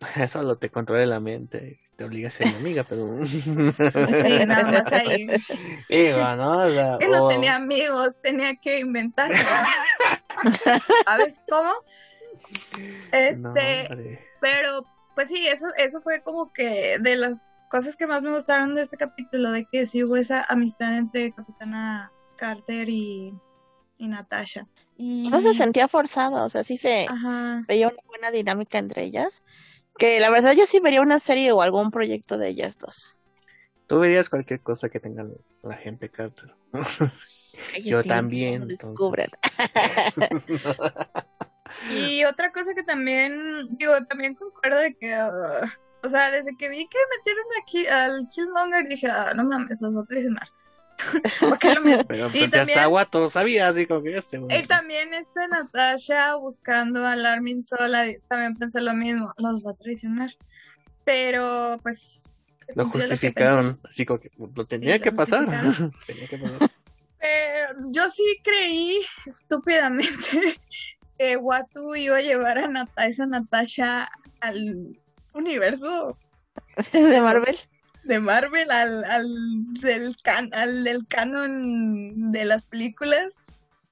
[0.16, 1.78] Eso lo te controla la mente.
[1.96, 3.18] Te obliga a ser mi amiga, pero.
[3.24, 5.26] Sí, nada más ahí.
[5.88, 6.58] Digo, ¿no?
[6.58, 9.30] O sea, Es que no tenía amigos, tenía que inventar.
[11.04, 11.72] ¿Sabes cómo?
[13.12, 14.84] Este, pero
[15.14, 18.82] pues sí, eso, eso fue como que de las cosas que más me gustaron de
[18.82, 23.34] este capítulo, de que sí hubo esa amistad entre Capitana Carter y,
[23.96, 24.68] y Natasha.
[24.94, 27.62] Y, No se sentía forzada, o sea, sí se Ajá.
[27.66, 29.42] veía una buena dinámica entre ellas.
[29.96, 33.18] Que la verdad yo sí vería una serie o algún proyecto de ellas dos.
[33.86, 35.24] Tú verías cualquier cosa que tenga
[35.62, 36.54] la gente Carter.
[37.84, 39.30] Yo también, descubran.
[41.90, 45.66] Y otra cosa que también, digo, también concuerdo de que, uh,
[46.02, 49.94] o sea, desde que vi que metieron aquí al Killmonger, dije, ah, no mames, los
[49.94, 50.48] voy a traicionar.
[52.08, 54.40] Pero Y pues ya también- está guato, sabía, así como que este.
[54.50, 59.72] Y también esta Natasha buscando a Larmin sola, y también pensé lo mismo, los va
[59.72, 60.30] a traicionar.
[61.04, 62.28] Pero pues...
[62.74, 65.44] Lo justificaron, así como que lo tenía que pasar.
[66.06, 66.68] Tenía que pasar.
[67.20, 70.10] Pero yo sí creí estúpidamente
[71.18, 74.08] que Watu iba a llevar a Nat- a esa Natasha
[74.40, 74.96] al
[75.34, 76.16] universo
[76.92, 77.56] de Marvel.
[78.04, 79.26] de Marvel, al, al,
[79.80, 83.34] del, can, al del canon de las películas.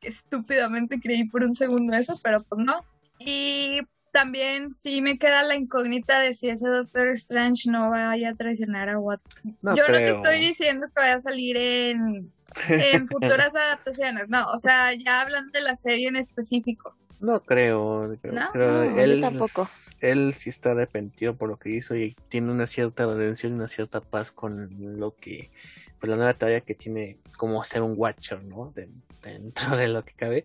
[0.02, 2.84] Estúpidamente creí por un segundo eso, pero pues no.
[3.18, 3.80] Y
[4.12, 8.88] también sí me queda la incógnita de si ese Doctor Strange no vaya a traicionar
[8.88, 9.36] a Watu.
[9.62, 12.32] No Yo no te estoy diciendo que vaya a salir en,
[12.68, 16.96] en futuras adaptaciones, no, o sea, ya hablando de la serie en específico.
[17.20, 18.46] No creo, creo, ¿No?
[18.50, 19.68] creo No, yo él, tampoco.
[20.00, 23.68] él sí está arrepentido por lo que hizo y tiene una cierta redención y una
[23.68, 25.50] cierta paz con lo que,
[25.98, 28.72] pues la nueva tarea que tiene como ser un watcher, ¿no?
[28.74, 28.90] De-
[29.22, 30.44] dentro de lo que cabe,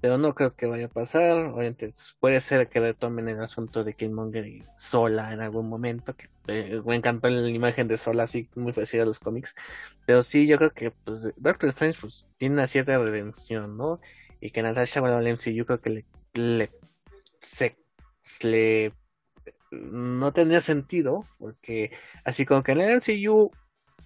[0.00, 3.94] pero no creo que vaya a pasar, obviamente puede ser que retomen el asunto de
[3.94, 8.50] Killmonger y Sola en algún momento, que eh, me encantó la imagen de Sola así
[8.54, 9.54] muy parecida a los cómics,
[10.06, 14.00] pero sí, yo creo que pues Doctor Strange pues tiene una cierta redención, ¿no?
[14.44, 16.70] Y que Natasha vuelva al MCU creo que le, le,
[17.40, 17.76] se,
[18.42, 18.92] le
[19.70, 21.90] no tendría sentido porque
[22.24, 23.50] así como que en el MCU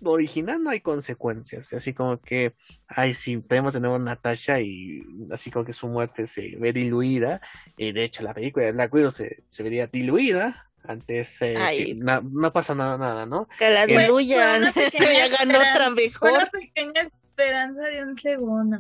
[0.05, 2.55] original no hay consecuencias así como que
[2.87, 6.73] ay si vemos de nuevo a Natasha y así como que su muerte se ve
[6.73, 7.41] diluida
[7.77, 11.95] y de hecho la película de Black Widow se, se vería diluida antes eh, Ay.
[11.97, 16.31] na- no pasa nada nada no Que la diluyan una pequeña y hagan otra mejor.
[16.33, 18.79] una pequeña esperanza de un segundo,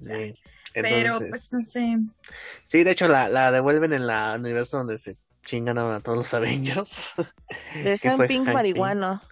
[0.00, 0.34] Sí.
[0.74, 1.98] pero Entonces, pues no sé.
[2.66, 6.34] Sí, de hecho la, la devuelven en la universo donde se chingan a todos los
[6.34, 7.12] Avengers.
[7.72, 9.22] Fue Hank Pink Hank marihuano.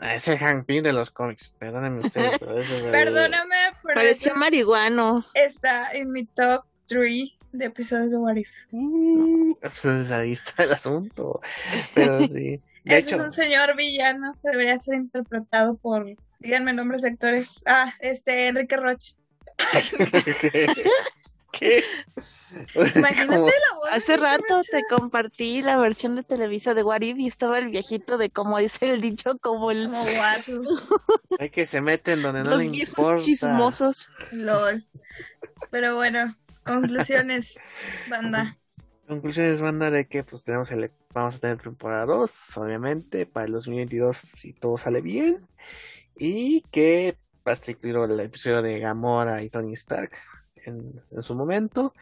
[0.00, 2.38] Es el Hank Pym de los cómics, perdónenme ustedes.
[2.38, 5.24] pero es el- Perdóname, pero Pareció eso marihuano.
[5.34, 8.50] está en mi top 3 de episodios de What If.
[8.72, 11.40] Uh, pues, ahí está el asunto.
[11.94, 12.60] Pero sí.
[12.84, 16.06] De Ese hecho, es un señor villano que debería ser interpretado por,
[16.38, 17.62] díganme nombres de actores.
[17.66, 19.14] Ah, este, Enrique Roche.
[21.52, 21.82] ¿qué?
[22.74, 23.92] Imagínate Como- la voz.
[23.92, 28.16] Hace rato te compartí la versión de Televisa de What If y estaba el viejito
[28.16, 29.90] de como dice el dicho, como el.
[31.38, 33.22] Hay que se meten donde no los le viejos importa.
[33.24, 34.08] chismosos.
[34.32, 34.86] LOL.
[35.70, 36.34] Pero bueno,
[36.64, 37.58] conclusiones,
[38.08, 38.56] banda.
[39.06, 43.52] Conclusiones, banda, de que pues tenemos el, vamos a tener temporada 2, obviamente, para el
[43.52, 45.46] 2022 si todo sale bien.
[46.16, 47.16] Y que
[47.68, 50.12] incluido el episodio de Gamora y Tony Stark
[50.54, 51.94] en, en su momento.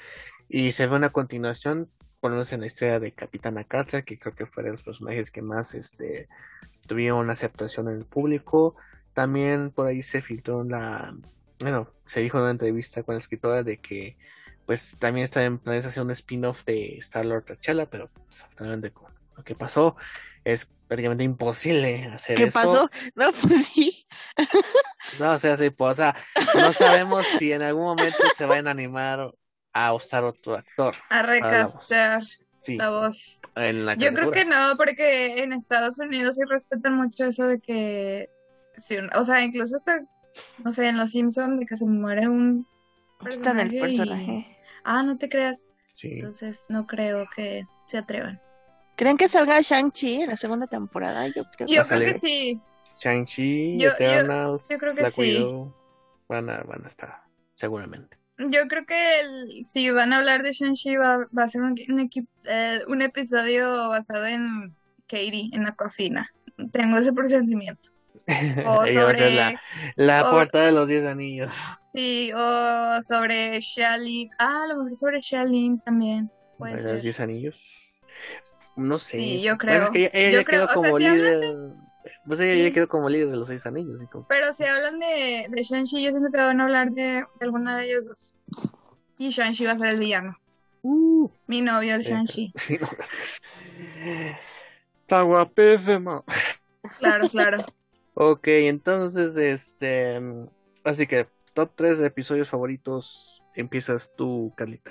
[0.48, 1.90] Y se ve una continuación,
[2.20, 4.82] por lo menos en la historia de Capitana Carter, que creo que fue de los
[4.82, 6.28] personajes que más este,
[6.86, 8.76] tuvieron aceptación en el público.
[9.12, 11.14] También por ahí se filtró la,
[11.60, 14.16] bueno, se dijo en una entrevista con la escritora de que
[14.66, 18.90] pues también está en planes hacer un spin-off de Star Lord T'Challa, pero pues, afortunadamente
[18.90, 19.96] con lo que pasó
[20.44, 22.52] es prácticamente imposible hacer ¿Qué eso.
[22.52, 22.90] pasó?
[23.14, 24.06] No, pues sí.
[25.20, 26.16] No, sea, sí, pues, o sea,
[26.58, 29.32] no sabemos si en algún momento se van a animar
[29.72, 30.94] a usar otro actor.
[31.10, 32.22] A recastear
[32.58, 33.40] Sí, la voz.
[33.54, 37.60] en la Yo creo que no, porque en Estados Unidos sí respetan mucho eso de
[37.60, 38.28] que,
[38.74, 40.00] si un- o sea, incluso hasta,
[40.64, 42.66] no sé, en Los Simpsons, de que se muere un
[43.22, 44.46] personaje y-.
[44.84, 45.68] Ah, no te creas.
[45.94, 46.10] Sí.
[46.14, 48.40] Entonces no creo que se atrevan.
[48.96, 51.26] ¿Creen que salga Shang-Chi en la segunda temporada?
[51.28, 52.62] Yo creo Yo creo que sí.
[53.00, 55.44] Shang-Chi, Yo- yo- Eternals, yo creo que Black sí.
[56.28, 57.22] Van a, van a estar,
[57.54, 58.18] seguramente.
[58.38, 61.74] Yo creo que el- si van a hablar de Shang-Chi va, va a ser un,
[61.88, 62.10] un,
[62.44, 64.74] eh, un episodio basado en
[65.08, 66.28] Katie, en Aquafina.
[66.72, 67.90] Tengo ese presentimiento.
[68.66, 69.60] O sobre, la,
[69.94, 71.52] la o- puerta de los diez anillos.
[71.94, 74.30] sí, o sobre Shalin.
[74.38, 76.30] Ah, a lo mejor sobre Shalin también.
[76.58, 76.94] Puede ¿De ser.
[76.94, 77.62] los diez anillos?
[78.74, 79.18] No sé.
[79.18, 79.92] Sí, yo Bueno, es creo.
[79.92, 81.40] que ella, ella Yo creo, quedó o sea, como si líder.
[82.26, 82.62] Pues ella Sí.
[82.64, 84.02] ya quedó como líder de los seis anillos.
[84.02, 87.02] y como- Pero si hablan de, de Shang-Chi, yo siento que van a hablar de,
[87.02, 88.36] de alguna de ellos dos.
[89.18, 90.36] Y Shang-Chi va a ser el villano.
[90.82, 92.52] Uh, Mi novio, el sí, Shang-Chi.
[92.80, 92.88] no,
[95.02, 96.24] Está guapísimo.
[96.98, 97.58] Claro, claro.
[98.14, 100.20] Ok, entonces, este.
[100.84, 103.42] Así que, top 3 de episodios favoritos.
[103.54, 104.90] Empiezas tú, Carlita.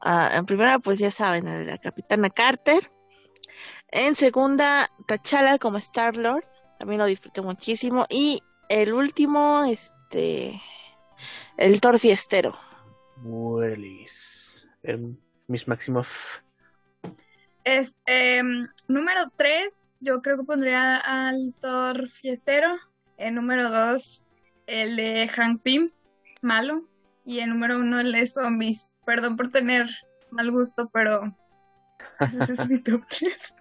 [0.00, 2.80] Ah, en primera, pues ya saben, la Capitana Carter.
[3.88, 6.44] En segunda, T'Challa como Star-Lord.
[6.78, 8.06] También lo disfruté muchísimo.
[8.08, 10.60] Y el último, este...
[11.56, 12.54] El Thor Fiestero.
[13.22, 14.68] Willis.
[14.82, 15.16] em,
[15.46, 16.38] Miss Maximoff.
[17.64, 22.76] Este, mm, número 3, yo creo que pondría al Thor Fiestero.
[23.16, 24.26] El número 2,
[24.66, 25.90] el de Hank Pym,
[26.42, 26.86] malo.
[27.24, 29.00] Y el número 1, el de Zombies.
[29.04, 29.88] Perdón por tener
[30.30, 31.34] mal gusto, pero
[32.20, 33.54] ese es mi top 3.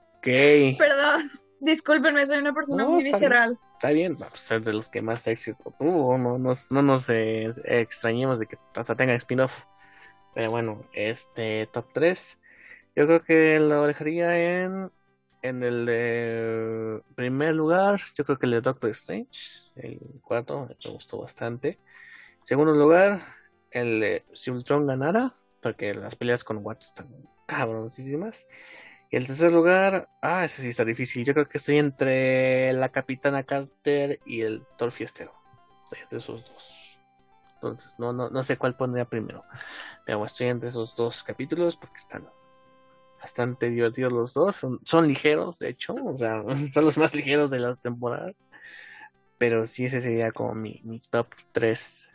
[0.78, 3.13] Perdón, discúlpenme, soy una persona No, muy está bien.
[3.13, 3.59] visceral.
[3.73, 6.17] Está bien, va a ser de los que más éxito tuvo.
[6.17, 9.63] No nos, no nos eh, extrañemos de que hasta tenga spin-off.
[10.34, 12.39] Pero bueno, este top 3.
[12.95, 14.91] Yo creo que lo dejaría en,
[15.41, 17.99] en el de primer lugar.
[18.15, 19.30] Yo creo que el de Doctor Strange.
[19.76, 21.80] El cuarto, me gustó bastante.
[22.43, 23.26] Segundo lugar,
[23.71, 25.36] el de si Ultron ganara.
[25.61, 27.09] Porque las peleas con Watts están
[27.47, 28.47] cabroncísimas.
[29.16, 31.24] El tercer lugar, ah, ese sí está difícil.
[31.24, 35.34] Yo creo que estoy entre la Capitana Carter y el Thor Fiestero.
[35.86, 36.99] Estoy entre esos dos.
[37.53, 39.45] Entonces, no, no, no sé cuál pondría primero.
[40.05, 42.28] Pero estoy entre esos dos capítulos porque están
[43.22, 44.57] bastante divertidos los dos.
[44.57, 45.93] Son, son ligeros, de hecho.
[45.93, 46.43] O sea,
[46.74, 48.36] son los más ligeros de las temporadas.
[49.38, 52.11] Pero sí, ese sería como mi, mi top 3.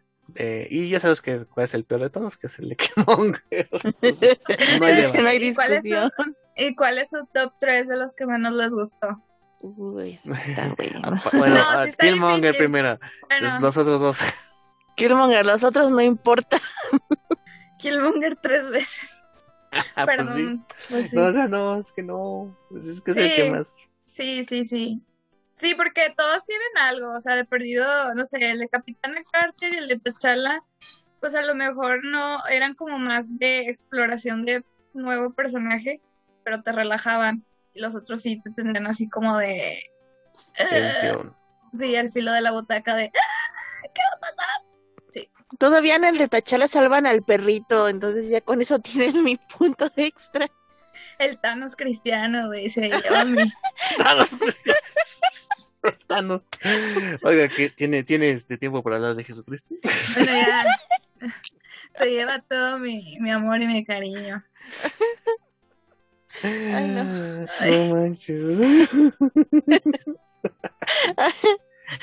[0.71, 3.69] Y ya sabes que, cuál es el peor de todos, que es el de Killmonger.
[4.81, 6.37] No hay Es que no hay ¿Y cuál es su- discusión.
[6.57, 9.23] ¿Y cuál es su top 3 de los que menos les gustó?
[9.63, 10.19] Uy,
[10.49, 11.01] está bueno.
[11.05, 12.59] Ah, Bueno, No, ah, sí está Killmonger difícil.
[12.59, 12.99] primero.
[13.29, 14.19] Bueno, Los otros dos.
[14.97, 16.59] Killmonger, los otros no importa.
[17.79, 19.25] Killmonger tres veces.
[19.73, 20.27] Ah, pues sí.
[20.27, 20.67] Perdón.
[20.89, 21.17] pues sí.
[21.17, 22.57] No, o sea, no, es que no.
[22.71, 23.37] Pues es que es el Sí.
[23.37, 23.75] que más.
[24.07, 25.03] Sí, sí, sí.
[25.61, 29.75] Sí, porque todos tienen algo, o sea, de perdido, no sé, el de Capitana Carter
[29.75, 30.63] y el de T'Challa,
[31.21, 36.01] pues a lo mejor no eran como más de exploración de nuevo personaje,
[36.45, 37.45] pero te relajaban.
[37.75, 39.79] Y los otros sí te tendrían así como de...
[40.57, 41.37] Tensión.
[41.75, 43.13] Sí, al filo de la butaca de...
[43.15, 45.27] "Ah, ¿Qué va a pasar?
[45.59, 49.91] Todavía en el de T'Challa salvan al perrito, entonces ya con eso tienen mi punto
[49.97, 50.47] extra.
[51.19, 53.43] El Thanos cristiano, güey, se lleva mi...
[53.99, 54.77] Thanos, Cristian.
[56.07, 56.49] Thanos.
[57.23, 59.75] Oiga, que tiene, tiene este tiempo para hablar de Jesucristo.
[60.15, 60.65] Bueno, ya.
[61.97, 64.45] Se lleva todo mi, mi amor y mi cariño.
[66.43, 67.05] Ay, no.
[67.05, 68.89] No manches.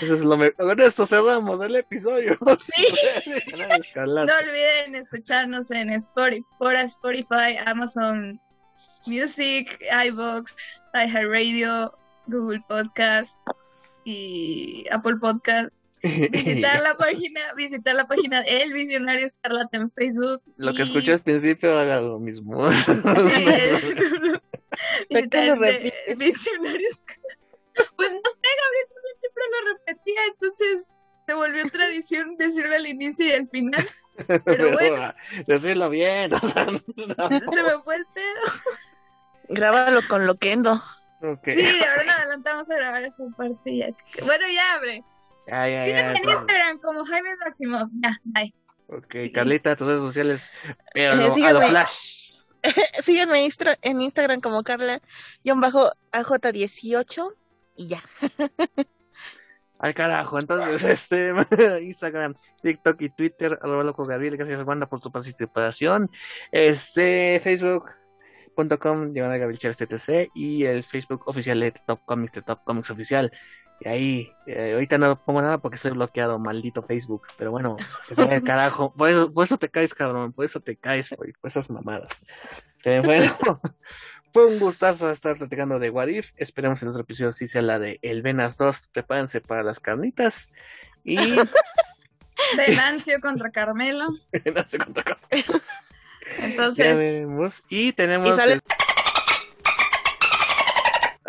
[0.01, 0.55] Eso es lo mejor.
[0.55, 2.37] Con esto cerramos el episodio.
[2.41, 2.51] No
[4.13, 6.43] olviden escucharnos en Spotify,
[6.83, 8.39] Spotify, Amazon
[9.07, 11.97] Music, iVoox, iHeartRadio,
[12.27, 13.39] Google Podcast
[14.05, 15.83] y Apple Podcast.
[16.03, 20.41] Visitar la página, visitar la página de El Visionario Escarlata en Facebook.
[20.57, 22.69] Lo que y- escuché al principio haga lo mismo.
[22.71, 23.45] Sí,
[25.09, 26.15] visitar el de-?
[26.17, 27.39] Visionario Escarlata.
[27.95, 30.87] Pues no sé, Gabriel también siempre lo repetía, entonces
[31.25, 33.85] se volvió tradición decirlo al inicio y al final.
[34.45, 35.13] Pero bueno.
[35.45, 36.33] Decirlo bien.
[36.33, 36.79] o sea, no.
[37.53, 38.53] Se me fue el pedo.
[39.49, 40.79] Grábalo con Loquendo.
[41.21, 41.43] Ok.
[41.45, 43.87] Sí, de ahora en adelante vamos a grabar esa parte ya.
[44.23, 45.03] Bueno, ya abre.
[45.47, 46.29] Ya, ya, ya, Síganme en.
[46.29, 47.89] Instagram como Jaime Máximo.
[48.03, 48.53] Ya, bye.
[48.89, 50.49] Ok, Carlita, tus redes sociales.
[50.93, 51.23] Pero Eh, no,
[51.59, 52.27] a flash.
[53.39, 57.33] Instra- en Instagram como Carla-AJ18
[57.77, 58.03] y ya.
[59.79, 61.31] Al carajo, entonces, este,
[61.83, 66.09] Instagram, TikTok y Twitter, arroba loco Gabriel, gracias banda por tu participación.
[66.51, 67.39] Este,
[68.57, 72.89] Facebook.com, diagonal Gabriel Chávez TTC y el Facebook oficial de Top Comics, de Top Comics
[72.89, 73.31] Oficial.
[73.79, 77.27] Y ahí, eh, ahorita no pongo nada porque estoy bloqueado, maldito Facebook.
[77.37, 77.75] Pero bueno,
[78.07, 78.91] que se vaya al carajo.
[78.97, 80.33] Por eso, por eso te caes, cabrón.
[80.33, 82.11] Por eso te caes, por, por esas mamadas.
[82.83, 83.37] Pero bueno,
[84.33, 86.31] fue un gustazo estar platicando de What If.
[86.37, 88.89] Esperemos en otro episodio sí sea la de El Venas 2.
[88.91, 90.49] Prepárense para las carnitas.
[91.03, 91.17] Y
[92.57, 94.07] Venancio contra Carmelo.
[94.31, 95.19] cuánto acá.
[95.31, 95.59] Ya
[96.39, 97.23] Entonces.
[97.69, 98.29] Y tenemos.
[98.29, 98.61] Y sale- el-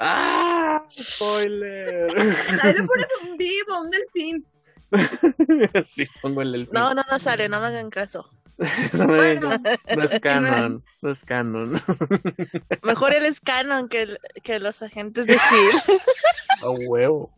[0.01, 0.85] ¡Ah!
[0.89, 2.07] ¡Spoiler!
[2.13, 4.47] lo pones un vivo, un delfín.
[5.87, 6.73] sí, pongo el delfín.
[6.75, 8.29] No, no, no sale, no me hagan caso.
[8.93, 9.79] No, me Bueno, digas.
[9.97, 11.81] No es canon, no es canon.
[12.83, 16.01] Mejor él es canon que, el- que los agentes de S.H.I.E.L.D.
[16.65, 17.31] A huevo.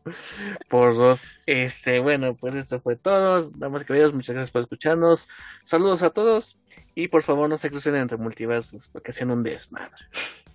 [0.70, 1.20] Por dos.
[1.44, 3.50] Este, bueno, pues esto fue todo.
[3.54, 5.28] Damas y caballeros, muchas gracias por escucharnos.
[5.64, 6.56] Saludos a todos.
[6.94, 10.06] Y por favor, no se crucen entre multiversos, porque hacen un desmadre.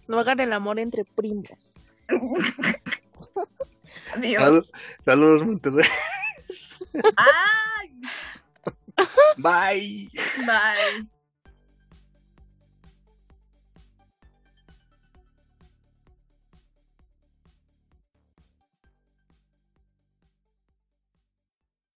[0.08, 1.74] No hagan el amor entre primos.
[4.16, 4.42] Adiós.
[4.42, 4.72] Salud-
[5.06, 5.88] Saludos, Monterrey.
[7.18, 7.92] Ay,
[9.38, 10.08] Bye.
[10.46, 11.02] bye.